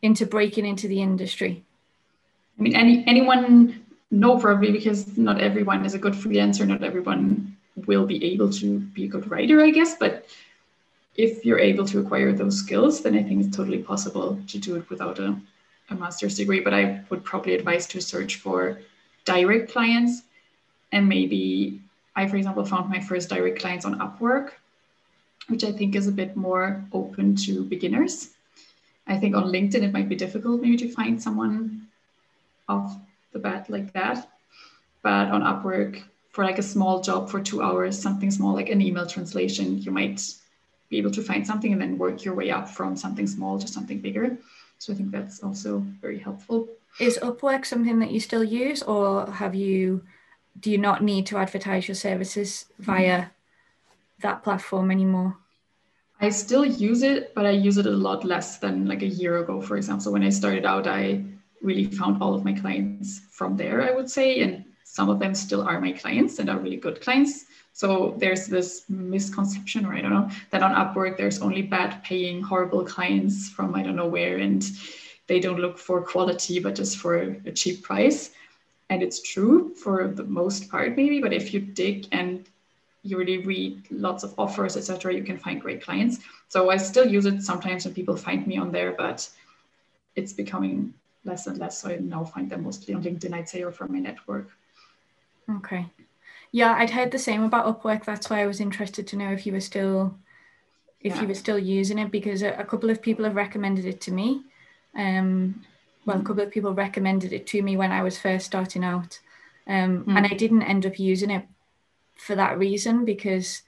into 0.02 0.26
breaking 0.26 0.66
into 0.66 0.88
the 0.88 1.02
industry. 1.02 1.62
I 2.58 2.62
mean, 2.62 2.74
any 2.74 3.04
anyone 3.06 3.84
no 4.10 4.38
probably 4.38 4.72
because 4.72 5.16
not 5.16 5.40
everyone 5.40 5.84
is 5.84 5.94
a 5.94 5.98
good 5.98 6.14
freelancer, 6.14 6.66
not 6.66 6.82
everyone 6.82 7.56
will 7.86 8.06
be 8.06 8.32
able 8.32 8.50
to 8.50 8.80
be 8.80 9.04
a 9.04 9.08
good 9.08 9.30
writer, 9.30 9.60
I 9.60 9.70
guess. 9.70 9.96
But 9.96 10.26
if 11.16 11.44
you're 11.44 11.58
able 11.58 11.84
to 11.86 12.00
acquire 12.00 12.32
those 12.32 12.58
skills, 12.58 13.02
then 13.02 13.16
I 13.16 13.22
think 13.22 13.44
it's 13.44 13.56
totally 13.56 13.82
possible 13.82 14.38
to 14.46 14.58
do 14.58 14.76
it 14.76 14.88
without 14.88 15.18
a, 15.18 15.36
a 15.90 15.94
master's 15.94 16.36
degree. 16.36 16.60
But 16.60 16.74
I 16.74 17.04
would 17.10 17.24
probably 17.24 17.54
advise 17.54 17.86
to 17.88 18.00
search 18.00 18.36
for 18.36 18.80
direct 19.24 19.70
clients 19.70 20.22
and 20.92 21.08
maybe 21.08 21.80
I, 22.16 22.26
for 22.26 22.36
example, 22.36 22.64
found 22.64 22.90
my 22.90 23.00
first 23.00 23.28
direct 23.28 23.60
clients 23.60 23.84
on 23.84 23.98
Upwork, 24.00 24.50
which 25.48 25.64
I 25.64 25.72
think 25.72 25.94
is 25.94 26.08
a 26.08 26.12
bit 26.12 26.36
more 26.36 26.84
open 26.92 27.36
to 27.36 27.64
beginners. 27.64 28.30
I 29.08 29.16
think 29.16 29.34
on 29.34 29.44
LinkedIn 29.44 29.82
it 29.82 29.92
might 29.92 30.08
be 30.08 30.16
difficult 30.16 30.60
maybe 30.60 30.76
to 30.76 30.92
find 30.92 31.20
someone 31.20 31.88
off 32.68 32.96
the 33.32 33.38
bat 33.38 33.68
like 33.70 33.92
that. 33.94 34.28
But 35.02 35.28
on 35.30 35.42
Upwork, 35.42 36.02
for 36.30 36.44
like 36.44 36.58
a 36.58 36.62
small 36.62 37.00
job 37.00 37.30
for 37.30 37.40
two 37.40 37.62
hours, 37.62 37.98
something 37.98 38.30
small 38.30 38.54
like 38.54 38.68
an 38.68 38.82
email 38.82 39.06
translation, 39.06 39.78
you 39.78 39.90
might 39.90 40.20
be 40.90 40.98
able 40.98 41.10
to 41.12 41.22
find 41.22 41.46
something 41.46 41.72
and 41.72 41.80
then 41.80 41.98
work 41.98 42.24
your 42.24 42.34
way 42.34 42.50
up 42.50 42.68
from 42.68 42.96
something 42.96 43.26
small 43.26 43.58
to 43.58 43.66
something 43.66 44.00
bigger. 44.00 44.36
So 44.78 44.92
I 44.92 44.96
think 44.96 45.10
that's 45.10 45.42
also 45.42 45.80
very 46.00 46.18
helpful. 46.18 46.68
Is 47.00 47.18
Upwork 47.22 47.64
something 47.64 47.98
that 48.00 48.10
you 48.10 48.20
still 48.20 48.44
use, 48.44 48.82
or 48.82 49.30
have 49.30 49.54
you 49.54 50.02
do 50.60 50.70
you 50.70 50.78
not 50.78 51.02
need 51.02 51.26
to 51.26 51.38
advertise 51.38 51.86
your 51.86 51.94
services 51.94 52.66
via 52.78 53.26
that 54.20 54.42
platform 54.42 54.90
anymore? 54.90 55.36
I 56.20 56.30
still 56.30 56.64
use 56.64 57.02
it, 57.02 57.34
but 57.34 57.46
I 57.46 57.50
use 57.50 57.78
it 57.78 57.86
a 57.86 57.90
lot 57.90 58.24
less 58.24 58.58
than 58.58 58.86
like 58.86 59.02
a 59.02 59.06
year 59.06 59.38
ago, 59.38 59.60
for 59.60 59.76
example. 59.76 60.04
So 60.04 60.10
when 60.10 60.24
I 60.24 60.30
started 60.30 60.64
out, 60.64 60.86
I 60.86 61.22
really 61.62 61.84
found 61.86 62.22
all 62.22 62.34
of 62.34 62.44
my 62.44 62.52
clients 62.52 63.20
from 63.30 63.56
there, 63.56 63.82
I 63.82 63.92
would 63.92 64.10
say. 64.10 64.40
And 64.40 64.64
some 64.84 65.08
of 65.08 65.20
them 65.20 65.34
still 65.34 65.62
are 65.62 65.80
my 65.80 65.92
clients 65.92 66.38
and 66.38 66.50
are 66.50 66.58
really 66.58 66.76
good 66.76 67.00
clients. 67.00 67.44
So 67.72 68.16
there's 68.18 68.46
this 68.48 68.84
misconception, 68.88 69.86
or 69.86 69.94
I 69.94 70.00
don't 70.00 70.10
know, 70.10 70.28
that 70.50 70.64
on 70.64 70.74
Upwork 70.74 71.16
there's 71.16 71.40
only 71.40 71.62
bad 71.62 72.02
paying, 72.02 72.42
horrible 72.42 72.84
clients 72.84 73.48
from 73.48 73.74
I 73.76 73.82
don't 73.84 73.94
know 73.94 74.08
where, 74.08 74.38
and 74.38 74.68
they 75.28 75.38
don't 75.38 75.60
look 75.60 75.78
for 75.78 76.02
quality, 76.02 76.58
but 76.58 76.74
just 76.74 76.98
for 76.98 77.38
a 77.46 77.52
cheap 77.52 77.84
price 77.84 78.30
and 78.90 79.02
it's 79.02 79.20
true 79.20 79.74
for 79.74 80.08
the 80.08 80.24
most 80.24 80.70
part 80.70 80.96
maybe 80.96 81.20
but 81.20 81.32
if 81.32 81.52
you 81.52 81.60
dig 81.60 82.06
and 82.12 82.48
you 83.08 83.18
really 83.18 83.38
read 83.38 83.82
lots 83.90 84.22
of 84.22 84.34
offers 84.38 84.76
etc 84.76 85.14
you 85.14 85.24
can 85.24 85.38
find 85.38 85.60
great 85.60 85.82
clients. 85.82 86.18
So 86.48 86.70
i 86.70 86.76
still 86.76 87.06
use 87.06 87.26
it 87.26 87.42
sometimes 87.42 87.84
when 87.84 87.94
people 87.94 88.16
find 88.16 88.46
me 88.46 88.56
on 88.58 88.70
there 88.72 88.92
but 88.92 89.28
it's 90.16 90.32
becoming 90.32 90.94
less 91.24 91.46
and 91.46 91.58
less. 91.58 91.78
So 91.78 91.90
i 91.90 91.96
now 91.96 92.24
find 92.24 92.50
them 92.50 92.64
mostly 92.64 92.94
on 92.94 93.02
linkedin 93.02 93.34
i'd 93.34 93.48
say 93.48 93.62
or 93.62 93.72
from 93.72 93.92
my 93.92 93.98
network. 93.98 94.48
Okay. 95.58 95.86
Yeah 96.52 96.74
i'd 96.78 96.90
heard 96.90 97.10
the 97.10 97.18
same 97.18 97.42
about 97.42 97.66
upwork. 97.70 98.04
That's 98.04 98.30
why 98.30 98.42
i 98.42 98.46
was 98.46 98.60
interested 98.60 99.06
to 99.08 99.16
know 99.16 99.30
if 99.32 99.46
you 99.46 99.52
were 99.52 99.68
still 99.72 100.14
if 101.00 101.14
yeah. 101.14 101.22
you 101.22 101.28
were 101.28 101.34
still 101.34 101.58
using 101.58 101.98
it 101.98 102.10
because 102.10 102.42
a, 102.42 102.50
a 102.54 102.64
couple 102.64 102.90
of 102.90 103.00
people 103.00 103.24
have 103.24 103.36
recommended 103.36 103.84
it 103.84 104.00
to 104.02 104.12
me. 104.12 104.42
Um, 104.96 105.64
well, 106.04 106.20
a 106.20 106.24
couple 106.24 106.42
of 106.42 106.50
people 106.50 106.74
recommended 106.74 107.32
it 107.32 107.46
to 107.48 107.62
me 107.62 107.76
when 107.76 107.92
I 107.92 108.02
was 108.02 108.18
first 108.18 108.46
starting 108.46 108.82
out. 108.82 109.20
Um, 109.66 110.04
mm. 110.04 110.16
And 110.16 110.26
I 110.26 110.34
didn't 110.34 110.62
end 110.62 110.86
up 110.86 110.98
using 110.98 111.30
it 111.30 111.44
for 112.18 112.34
that 112.34 112.58
reason 112.58 113.04
because 113.04 113.62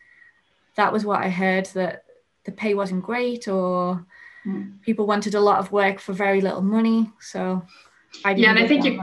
that 0.76 0.92
was 0.92 1.04
what 1.04 1.22
I 1.22 1.28
heard 1.28 1.66
that 1.66 2.04
the 2.44 2.52
pay 2.52 2.74
wasn't 2.74 3.02
great 3.04 3.48
or 3.48 4.04
mm. 4.46 4.80
people 4.82 5.06
wanted 5.06 5.34
a 5.34 5.40
lot 5.40 5.58
of 5.58 5.72
work 5.72 5.98
for 5.98 6.12
very 6.12 6.40
little 6.40 6.62
money. 6.62 7.10
So 7.20 7.62
I 8.24 8.32
yeah, 8.32 8.50
and 8.50 8.58
I 8.58 8.66
think 8.66 8.84
you, 8.84 9.02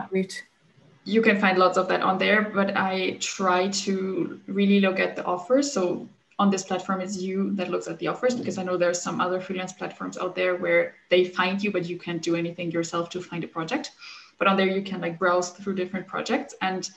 you 1.05 1.21
can 1.21 1.39
find 1.39 1.57
lots 1.57 1.77
of 1.77 1.87
that 1.87 2.01
on 2.01 2.17
there, 2.17 2.41
but 2.41 2.75
I 2.75 3.17
try 3.19 3.69
to 3.69 4.39
really 4.47 4.79
look 4.79 4.99
at 4.99 5.15
the 5.15 5.23
offers. 5.25 5.71
So 5.71 6.07
on 6.39 6.49
this 6.49 6.63
platform, 6.63 7.01
it's 7.01 7.17
you 7.17 7.53
that 7.55 7.69
looks 7.69 7.87
at 7.87 7.97
the 7.99 8.07
offers 8.07 8.35
because 8.35 8.57
I 8.57 8.63
know 8.63 8.77
there's 8.77 9.01
some 9.01 9.21
other 9.21 9.39
freelance 9.39 9.73
platforms 9.73 10.17
out 10.17 10.35
there 10.35 10.55
where 10.55 10.95
they 11.09 11.25
find 11.25 11.63
you, 11.63 11.71
but 11.71 11.87
you 11.87 11.97
can't 11.97 12.21
do 12.21 12.35
anything 12.35 12.69
yourself 12.69 13.09
to 13.11 13.21
find 13.21 13.43
a 13.43 13.47
project. 13.47 13.91
But 14.37 14.47
on 14.47 14.57
there, 14.57 14.67
you 14.67 14.83
can 14.83 15.01
like 15.01 15.17
browse 15.17 15.49
through 15.49 15.75
different 15.75 16.07
projects. 16.07 16.53
And 16.61 16.87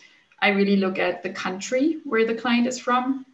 I 0.42 0.48
really 0.50 0.76
look 0.76 0.98
at 0.98 1.22
the 1.22 1.31
country 1.31 1.98
where 2.05 2.26
the 2.26 2.35
client 2.35 2.66
is 2.66 2.79
from. 2.79 3.26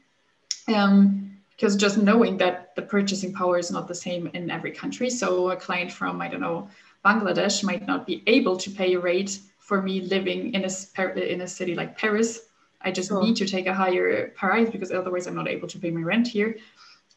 Um, 0.68 1.26
because 1.50 1.76
just 1.76 1.96
knowing 1.96 2.36
that 2.36 2.74
the 2.76 2.82
purchasing 2.82 3.32
power 3.32 3.58
is 3.58 3.70
not 3.70 3.88
the 3.88 3.94
same 3.94 4.26
in 4.34 4.50
every 4.50 4.72
country. 4.72 5.08
So 5.08 5.50
a 5.50 5.56
client 5.56 5.90
from, 5.90 6.20
I 6.20 6.28
don't 6.28 6.42
know, 6.42 6.68
Bangladesh 7.02 7.64
might 7.64 7.86
not 7.86 8.06
be 8.06 8.22
able 8.26 8.58
to 8.58 8.70
pay 8.70 8.94
a 8.94 9.00
rate 9.00 9.38
for 9.58 9.80
me 9.80 10.02
living 10.02 10.52
in 10.54 10.64
a 10.64 11.32
in 11.32 11.40
a 11.40 11.48
city 11.48 11.74
like 11.74 11.96
Paris. 11.96 12.40
I 12.82 12.92
just 12.92 13.08
sure. 13.08 13.22
need 13.22 13.36
to 13.36 13.46
take 13.46 13.66
a 13.66 13.74
higher 13.74 14.28
price 14.36 14.68
because 14.70 14.92
otherwise 14.92 15.26
I'm 15.26 15.34
not 15.34 15.48
able 15.48 15.68
to 15.68 15.78
pay 15.78 15.90
my 15.90 16.02
rent 16.02 16.28
here. 16.28 16.56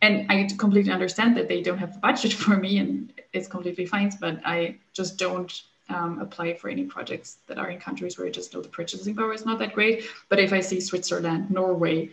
And 0.01 0.31
I 0.31 0.47
completely 0.57 0.93
understand 0.93 1.35
that 1.35 1.49
they 1.49 1.61
don't 1.61 1.77
have 1.77 1.93
the 1.93 1.99
budget 1.99 2.31
for 2.43 2.55
me, 2.55 2.77
and 2.77 3.11
it's 3.33 3.47
completely 3.47 3.85
fine. 3.85 4.11
But 4.21 4.39
I 4.45 4.77
just 4.93 5.17
don't 5.17 5.51
um, 5.89 6.19
apply 6.19 6.53
for 6.53 6.69
any 6.69 6.83
projects 6.83 7.37
that 7.47 7.57
are 7.57 7.69
in 7.69 7.79
countries 7.79 8.17
where 8.17 8.27
I 8.27 8.31
just 8.31 8.53
know 8.53 8.61
the 8.61 8.69
purchasing 8.69 9.15
power 9.15 9.33
is 9.33 9.45
not 9.45 9.59
that 9.59 9.73
great. 9.73 10.05
But 10.29 10.39
if 10.39 10.53
I 10.53 10.59
see 10.59 10.79
Switzerland, 10.79 11.49
Norway, 11.49 12.11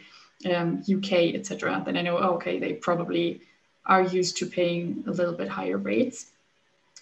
um, 0.53 0.83
UK, 0.91 1.35
etc., 1.35 1.83
then 1.85 1.97
I 1.97 2.03
know 2.03 2.19
oh, 2.19 2.35
okay 2.35 2.59
they 2.59 2.75
probably 2.75 3.41
are 3.85 4.03
used 4.03 4.37
to 4.39 4.47
paying 4.47 5.05
a 5.07 5.11
little 5.11 5.35
bit 5.35 5.49
higher 5.49 5.79
rates. 5.79 6.27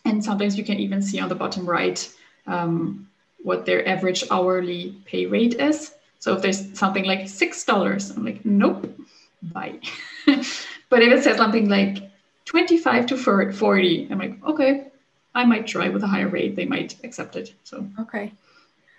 And 0.04 0.22
sometimes 0.22 0.58
you 0.58 0.64
can 0.64 0.78
even 0.78 1.00
see 1.00 1.18
on 1.20 1.28
the 1.28 1.34
bottom 1.34 1.64
right 1.64 2.12
um, 2.46 3.08
what 3.42 3.64
their 3.64 3.86
average 3.88 4.24
hourly 4.30 4.96
pay 5.06 5.26
rate 5.26 5.54
is. 5.54 5.94
So 6.18 6.34
if 6.34 6.42
there's 6.42 6.78
something 6.78 7.04
like 7.04 7.20
$6, 7.20 8.16
I'm 8.16 8.24
like, 8.24 8.44
nope, 8.44 8.98
bye. 9.42 9.78
but 10.26 11.02
if 11.02 11.12
it 11.12 11.24
says 11.24 11.36
something 11.36 11.68
like 11.68 12.10
25 12.46 13.06
to 13.06 13.16
40, 13.16 14.08
I'm 14.10 14.18
like, 14.18 14.44
okay, 14.44 14.90
I 15.34 15.44
might 15.44 15.66
try 15.66 15.88
with 15.88 16.02
a 16.02 16.06
higher 16.06 16.28
rate. 16.28 16.56
They 16.56 16.66
might 16.66 16.96
accept 17.04 17.36
it. 17.36 17.54
So, 17.64 17.88
okay. 17.98 18.32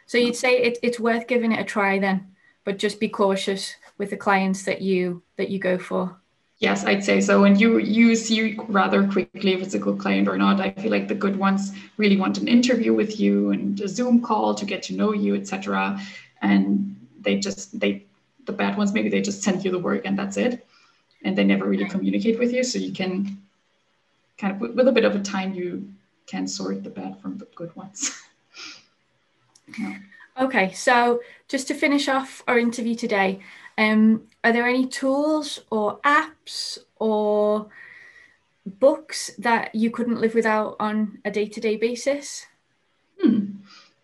So 0.06 0.18
you'd 0.18 0.36
say 0.36 0.58
it, 0.58 0.78
it's 0.84 1.00
worth 1.00 1.28
giving 1.28 1.52
it 1.52 1.60
a 1.60 1.64
try 1.64 1.98
then, 2.00 2.36
but 2.64 2.78
just 2.78 3.00
be 3.00 3.10
cautious 3.10 3.76
with 3.98 4.10
the 4.10 4.18
clients 4.18 4.64
that 4.64 4.82
you 4.82 5.24
that 5.38 5.50
you 5.50 5.60
go 5.60 5.78
for. 5.78 6.18
Yes, 6.60 6.86
I'd 6.86 7.04
say 7.04 7.22
so. 7.22 7.44
And 7.44 7.60
you 7.60 7.80
you 7.80 8.16
see 8.16 8.58
rather 8.68 9.08
quickly 9.08 9.54
if 9.54 9.62
it's 9.62 9.74
a 9.74 9.80
good 9.80 10.00
client 10.00 10.28
or 10.28 10.38
not. 10.38 10.62
I 10.62 10.72
feel 10.72 10.92
like 10.92 11.08
the 11.08 11.16
good 11.16 11.38
ones 11.38 11.72
really 11.98 12.18
want 12.18 12.38
an 12.38 12.48
interview 12.48 12.94
with 12.94 13.20
you 13.20 13.52
and 13.52 13.80
a 13.82 13.88
Zoom 13.88 14.22
call 14.22 14.56
to 14.56 14.66
get 14.66 14.84
to 14.84 14.94
know 14.94 15.14
you, 15.14 15.36
etc. 15.36 16.00
And 16.42 16.96
they 17.20 17.40
just 17.40 17.78
they 17.80 18.06
the 18.46 18.54
bad 18.54 18.78
ones 18.78 18.94
maybe 18.94 19.10
they 19.10 19.22
just 19.22 19.42
send 19.42 19.66
you 19.66 19.72
the 19.72 19.80
work 19.80 20.06
and 20.06 20.18
that's 20.18 20.38
it, 20.38 20.66
and 21.24 21.38
they 21.38 21.44
never 21.44 21.66
really 21.66 21.86
communicate 21.86 22.40
with 22.40 22.54
you. 22.54 22.64
So 22.64 22.80
you 22.80 22.94
can 22.94 23.42
kind 24.38 24.54
of 24.54 24.76
with 24.76 24.88
a 24.88 24.92
bit 24.92 25.06
of 25.06 25.16
a 25.16 25.20
time 25.20 25.54
you 25.54 25.90
can 26.28 26.48
sort 26.48 26.84
the 26.84 26.90
bad 26.90 27.20
from 27.22 27.38
the 27.38 27.48
good 27.56 27.76
ones. 27.76 28.22
Okay, 30.38 30.74
so 30.74 31.22
just 31.48 31.68
to 31.70 31.74
finish 31.74 32.10
off 32.10 32.44
our 32.46 32.60
interview 32.60 32.94
today, 32.94 33.40
um, 33.78 34.24
are 34.44 34.52
there 34.52 34.68
any 34.68 34.86
tools 34.86 35.62
or 35.72 36.00
apps 36.02 36.78
or 36.98 37.68
books 38.66 39.32
that 39.38 39.74
you 39.74 39.92
couldn't 39.92 40.20
live 40.20 40.34
without 40.34 40.76
on 40.80 41.20
a 41.24 41.32
day 41.32 41.46
to 41.46 41.62
day 41.62 41.78
basis? 41.78 42.48
Hmm. 43.22 43.46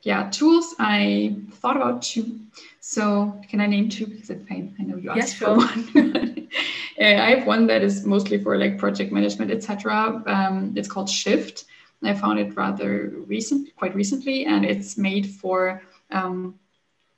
Yeah, 0.04 0.30
tools 0.30 0.74
I 0.80 1.36
thought 1.52 1.76
about 1.76 2.02
two. 2.02 2.40
So 2.80 3.40
can 3.50 3.60
I 3.60 3.68
name 3.68 3.90
two? 3.90 4.08
Because 4.08 4.32
I, 4.32 4.70
I 4.80 4.84
know 4.84 4.96
you 4.96 5.10
asked 5.10 5.18
yes, 5.18 5.34
sure. 5.34 5.60
for 5.60 5.68
one. 5.68 6.48
uh, 7.00 7.04
I 7.04 7.36
have 7.36 7.46
one 7.46 7.68
that 7.68 7.84
is 7.84 8.06
mostly 8.06 8.42
for 8.42 8.58
like 8.58 8.78
project 8.78 9.12
management, 9.12 9.52
etc. 9.52 10.24
Um, 10.26 10.74
it's 10.78 10.88
called 10.88 11.10
Shift. 11.10 11.66
I 12.04 12.14
found 12.14 12.40
it 12.40 12.56
rather 12.56 13.10
recent, 13.28 13.76
quite 13.76 13.94
recently, 13.96 14.46
and 14.46 14.66
it's 14.66 14.98
made 14.98 15.28
for 15.28 15.84
um, 16.12 16.60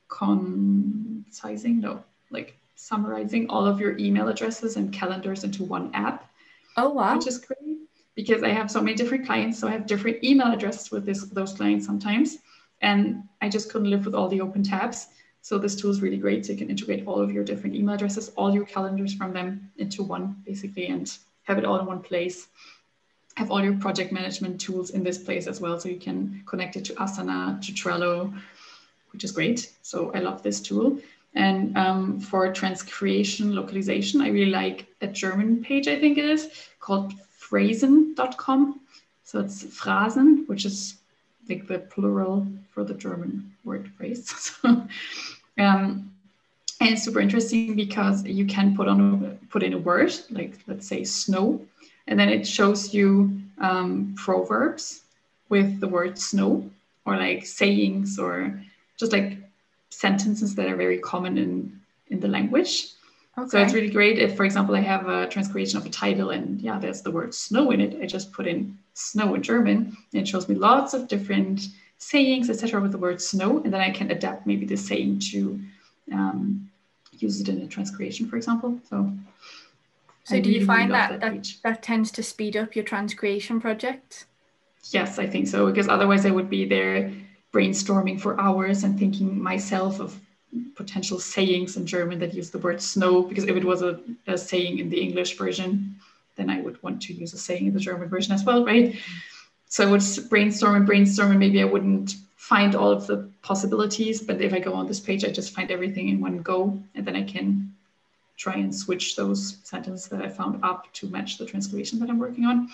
concising. 0.10 1.80
No, 1.80 2.04
like 2.32 2.58
summarizing 2.76 3.50
all 3.50 3.66
of 3.66 3.80
your 3.80 3.98
email 3.98 4.28
addresses 4.28 4.76
and 4.76 4.92
calendars 4.92 5.44
into 5.44 5.64
one 5.64 5.90
app. 5.94 6.30
Oh 6.76 6.90
wow. 6.90 7.16
Which 7.16 7.28
is 7.28 7.38
great 7.38 7.78
because 8.16 8.44
I 8.44 8.50
have 8.50 8.70
so 8.70 8.82
many 8.82 8.96
different 8.96 9.26
clients. 9.26 9.60
So 9.60 9.68
I 9.68 9.72
have 9.72 9.86
different 9.86 10.24
email 10.24 10.52
addresses 10.52 10.92
with 10.92 11.06
this, 11.06 11.24
those 11.26 11.54
clients 11.54 11.86
sometimes. 11.86 12.40
And 12.82 13.24
I 13.42 13.50
just 13.50 13.72
couldn't 13.72 13.90
live 13.90 14.06
with 14.06 14.16
all 14.16 14.28
the 14.28 14.42
open 14.42 14.64
tabs. 14.64 15.08
So 15.42 15.58
this 15.58 15.76
tool 15.76 15.92
is 15.92 16.02
really 16.02 16.18
great. 16.18 16.46
So 16.46 16.52
you 16.52 16.58
can 16.58 16.70
integrate 16.70 17.08
all 17.08 17.20
of 17.20 17.32
your 17.32 17.44
different 17.44 17.76
email 17.76 17.96
addresses, 17.96 18.30
all 18.36 18.54
your 18.54 18.66
calendars 18.66 19.14
from 19.14 19.34
them 19.34 19.72
into 19.78 20.04
one 20.04 20.42
basically 20.46 20.88
and 20.88 21.12
have 21.44 21.58
it 21.58 21.66
all 21.66 21.80
in 21.80 21.86
one 21.86 22.02
place. 22.02 22.48
Have 23.38 23.52
all 23.52 23.64
your 23.64 23.78
project 23.78 24.12
management 24.12 24.62
tools 24.62 24.92
in 24.92 25.04
this 25.04 25.18
place 25.18 25.48
as 25.48 25.60
well. 25.60 25.80
So 25.80 25.90
you 25.90 26.00
can 26.00 26.44
connect 26.46 26.76
it 26.76 26.86
to 26.86 26.94
Asana, 26.96 27.62
to 27.66 27.72
Trello, 27.72 28.34
which 29.12 29.24
is 29.24 29.32
great. 29.32 29.72
So 29.82 30.12
I 30.14 30.20
love 30.20 30.44
this 30.44 30.62
tool. 30.62 31.00
And 31.36 31.76
um, 31.78 32.20
for 32.20 32.52
transcreation 32.54 33.54
localization, 33.54 34.22
I 34.22 34.30
really 34.30 34.52
like 34.52 34.86
a 35.02 35.08
German 35.08 35.64
page, 35.64 35.88
I 35.88 36.00
think 36.00 36.18
it 36.18 36.26
is, 36.26 36.70
called 36.80 37.14
phrasen.com. 37.40 38.80
So 39.24 39.40
it's 39.40 39.64
Phrasen, 39.64 40.48
which 40.48 40.66
is 40.66 40.96
like 41.50 41.68
the 41.68 41.80
plural 41.80 42.48
for 42.70 42.84
the 42.84 42.94
German 42.94 43.52
word 43.64 43.92
phrase. 43.98 44.30
so, 44.62 44.70
um, 45.58 46.12
and 46.80 46.92
it's 46.92 47.04
super 47.04 47.20
interesting 47.20 47.76
because 47.76 48.24
you 48.26 48.46
can 48.46 48.76
put 48.76 48.88
on 48.88 49.40
put 49.50 49.64
in 49.64 49.74
a 49.74 49.78
word, 49.78 50.14
like 50.30 50.54
let's 50.68 50.88
say 50.88 51.04
snow, 51.04 51.66
and 52.08 52.20
then 52.20 52.30
it 52.30 52.48
shows 52.48 52.94
you 52.94 53.42
um, 53.60 54.14
proverbs 54.18 55.02
with 55.50 55.80
the 55.80 55.88
word 55.88 56.18
snow, 56.18 56.70
or 57.06 57.18
like 57.18 57.46
sayings, 57.46 58.20
or 58.20 58.62
just 58.98 59.12
like 59.12 59.38
sentences 59.90 60.56
that 60.56 60.68
are 60.68 60.76
very 60.76 61.00
common 61.00 61.38
in 61.38 61.80
in 62.08 62.20
the 62.20 62.28
language. 62.28 62.90
Okay. 63.38 63.50
So 63.50 63.60
it's 63.60 63.74
really 63.74 63.90
great 63.90 64.20
if, 64.20 64.36
for 64.36 64.46
example, 64.46 64.76
I 64.76 64.82
have 64.82 65.08
a 65.08 65.28
transcreation 65.28 65.78
of 65.78 65.86
a 65.86 65.90
title 65.90 66.30
and 66.30 66.62
yeah, 66.62 66.78
there's 66.78 67.02
the 67.02 67.10
word 67.10 67.34
snow 67.34 67.72
in 67.72 67.82
it. 67.82 68.00
I 68.00 68.06
just 68.06 68.32
put 68.32 68.46
in 68.46 68.78
snow 68.94 69.34
in 69.34 69.42
German 69.42 69.98
and 70.14 70.22
it 70.22 70.28
shows 70.28 70.48
me 70.48 70.54
lots 70.54 70.94
of 70.94 71.08
different 71.08 71.68
sayings, 71.98 72.50
etc., 72.50 72.80
with 72.80 72.92
the 72.92 72.98
word 72.98 73.20
snow, 73.22 73.62
and 73.64 73.74
then 73.74 73.82
I 73.82 73.90
can 73.90 74.12
adapt 74.12 74.46
maybe 74.46 74.66
the 74.66 74.76
saying 74.76 75.20
to 75.32 75.60
um, 76.12 76.70
use 77.14 77.40
it 77.42 77.50
in 77.50 77.62
a 77.62 77.68
transcreation, 77.68 78.30
for 78.30 78.38
example. 78.38 78.80
So. 78.90 79.12
So 80.26 80.38
I 80.38 80.40
do 80.40 80.52
you 80.52 80.66
find 80.66 80.92
that 80.92 81.20
that, 81.20 81.34
that, 81.34 81.54
that 81.64 81.84
tends 81.84 82.12
to 82.12 82.24
speed 82.24 82.56
up 82.56 82.76
your 82.76 82.86
transcreation 82.86 83.60
project? 83.60 84.26
Yes, 84.92 85.20
I 85.20 85.28
think 85.28 85.48
so 85.48 85.68
because 85.68 85.88
otherwise 85.88 86.26
I 86.26 86.32
would 86.32 86.50
be 86.50 86.66
there 86.66 87.12
brainstorming 87.54 88.20
for 88.20 88.40
hours 88.40 88.84
and 88.84 88.98
thinking 88.98 89.42
myself 89.42 90.00
of 90.00 90.20
potential 90.76 91.20
sayings 91.20 91.78
in 91.78 91.86
German 91.86 92.20
that 92.20 92.34
use 92.34 92.50
the 92.50 92.58
word 92.58 92.82
snow, 92.82 93.22
because 93.22 93.46
if 93.46 93.56
it 93.56 93.64
was 93.64 93.82
a, 93.82 94.00
a, 94.28 94.38
saying 94.38 94.80
in 94.80 94.90
the 94.90 95.00
English 95.00 95.38
version, 95.38 95.96
then 96.36 96.50
I 96.50 96.62
would 96.62 96.82
want 96.84 97.02
to 97.04 97.14
use 97.14 97.34
a 97.34 97.38
saying 97.38 97.68
in 97.68 97.74
the 97.74 97.80
German 97.80 98.10
version 98.10 98.34
as 98.34 98.44
well, 98.44 98.66
right? 98.66 98.96
So 99.68 99.88
I 99.88 99.92
would 99.92 100.04
brainstorm 100.30 100.76
and 100.76 100.86
brainstorm, 100.86 101.32
and 101.32 101.40
maybe 101.40 101.62
I 101.62 101.66
wouldn't 101.66 102.16
find 102.38 102.76
all 102.76 102.92
of 102.92 103.08
the 103.08 103.30
possibilities. 103.42 104.22
But 104.22 104.42
if 104.42 104.54
I 104.54 104.60
go 104.60 104.74
on 104.74 104.88
this 104.88 105.00
page, 105.00 105.24
I 105.24 105.30
just 105.30 105.54
find 105.54 105.72
everything 105.72 106.10
in 106.10 106.22
one 106.22 106.40
go, 106.40 106.80
and 106.96 107.06
then 107.06 107.16
I 107.16 107.24
can 107.24 107.74
try 108.44 108.56
and 108.56 108.76
switch 108.76 109.16
those 109.16 109.58
sentences 109.64 110.10
that 110.10 110.22
I 110.22 110.28
found 110.28 110.64
up 110.64 110.92
to 110.98 111.08
match 111.08 111.38
the 111.38 111.46
translation 111.46 111.98
that 112.00 112.10
I'm 112.10 112.20
working 112.20 112.46
on, 112.46 112.70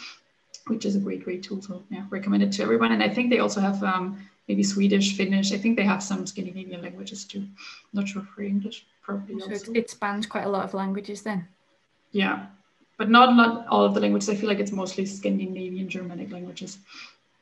which 0.65 0.83
is 0.83 0.95
a 0.95 0.99
great, 0.99 1.23
great 1.23 1.43
tool. 1.43 1.61
So 1.61 1.83
yeah, 1.91 2.05
recommend 2.09 2.41
it 2.41 2.51
to 2.53 2.63
everyone. 2.63 2.91
And 2.91 3.03
I 3.03 3.09
think 3.09 3.29
they 3.29 3.37
also 3.37 3.61
have 3.61 3.83
um, 3.83 4.17
maybe 4.47 4.63
Swedish, 4.63 5.15
Finnish. 5.15 5.53
I 5.53 5.59
think 5.59 5.77
they 5.77 5.83
have 5.93 6.01
some 6.01 6.25
Scandinavian 6.25 6.81
languages 6.81 7.23
too. 7.23 7.43
Not 7.93 8.07
sure 8.07 8.23
for 8.23 8.41
English, 8.41 8.87
probably 9.03 9.39
so 9.39 9.51
also. 9.51 9.71
it 9.73 9.91
spans 9.91 10.25
quite 10.25 10.45
a 10.45 10.49
lot 10.49 10.63
of 10.63 10.73
languages 10.73 11.21
then. 11.21 11.47
Yeah, 12.11 12.47
but 12.97 13.11
not 13.11 13.35
not 13.35 13.67
all 13.67 13.85
of 13.85 13.93
the 13.93 14.01
languages. 14.01 14.29
I 14.29 14.35
feel 14.35 14.49
like 14.49 14.59
it's 14.59 14.71
mostly 14.71 15.05
Scandinavian 15.05 15.87
Germanic 15.87 16.31
languages. 16.31 16.79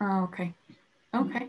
Oh, 0.02 0.24
okay, 0.28 0.54
okay. 1.16 1.48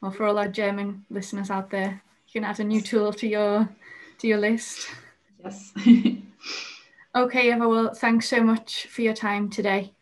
Well, 0.00 0.12
for 0.12 0.26
all 0.26 0.38
our 0.38 0.48
German 0.48 1.04
listeners 1.10 1.50
out 1.50 1.70
there, 1.70 2.00
you 2.26 2.32
can 2.32 2.44
add 2.44 2.60
a 2.60 2.64
new 2.64 2.80
tool 2.80 3.12
to 3.12 3.26
your 3.26 3.68
to 4.18 4.26
your 4.28 4.38
list. 4.38 4.86
Yes. 5.44 5.72
okay, 7.14 7.52
Eva. 7.52 7.68
Well, 7.68 7.94
thanks 7.94 8.28
so 8.28 8.42
much 8.42 8.86
for 8.86 9.02
your 9.02 9.14
time 9.14 9.50
today. 9.50 9.92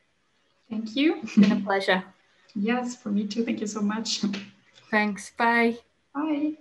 Thank 0.68 0.94
you. 0.96 1.20
It's 1.22 1.36
been 1.36 1.52
a 1.52 1.60
pleasure. 1.60 2.04
yes, 2.54 2.96
for 2.96 3.10
me 3.10 3.26
too. 3.26 3.44
Thank 3.44 3.60
you 3.60 3.66
so 3.66 3.80
much. 3.80 4.22
Thanks. 4.90 5.32
Bye. 5.36 5.78
Bye. 6.14 6.54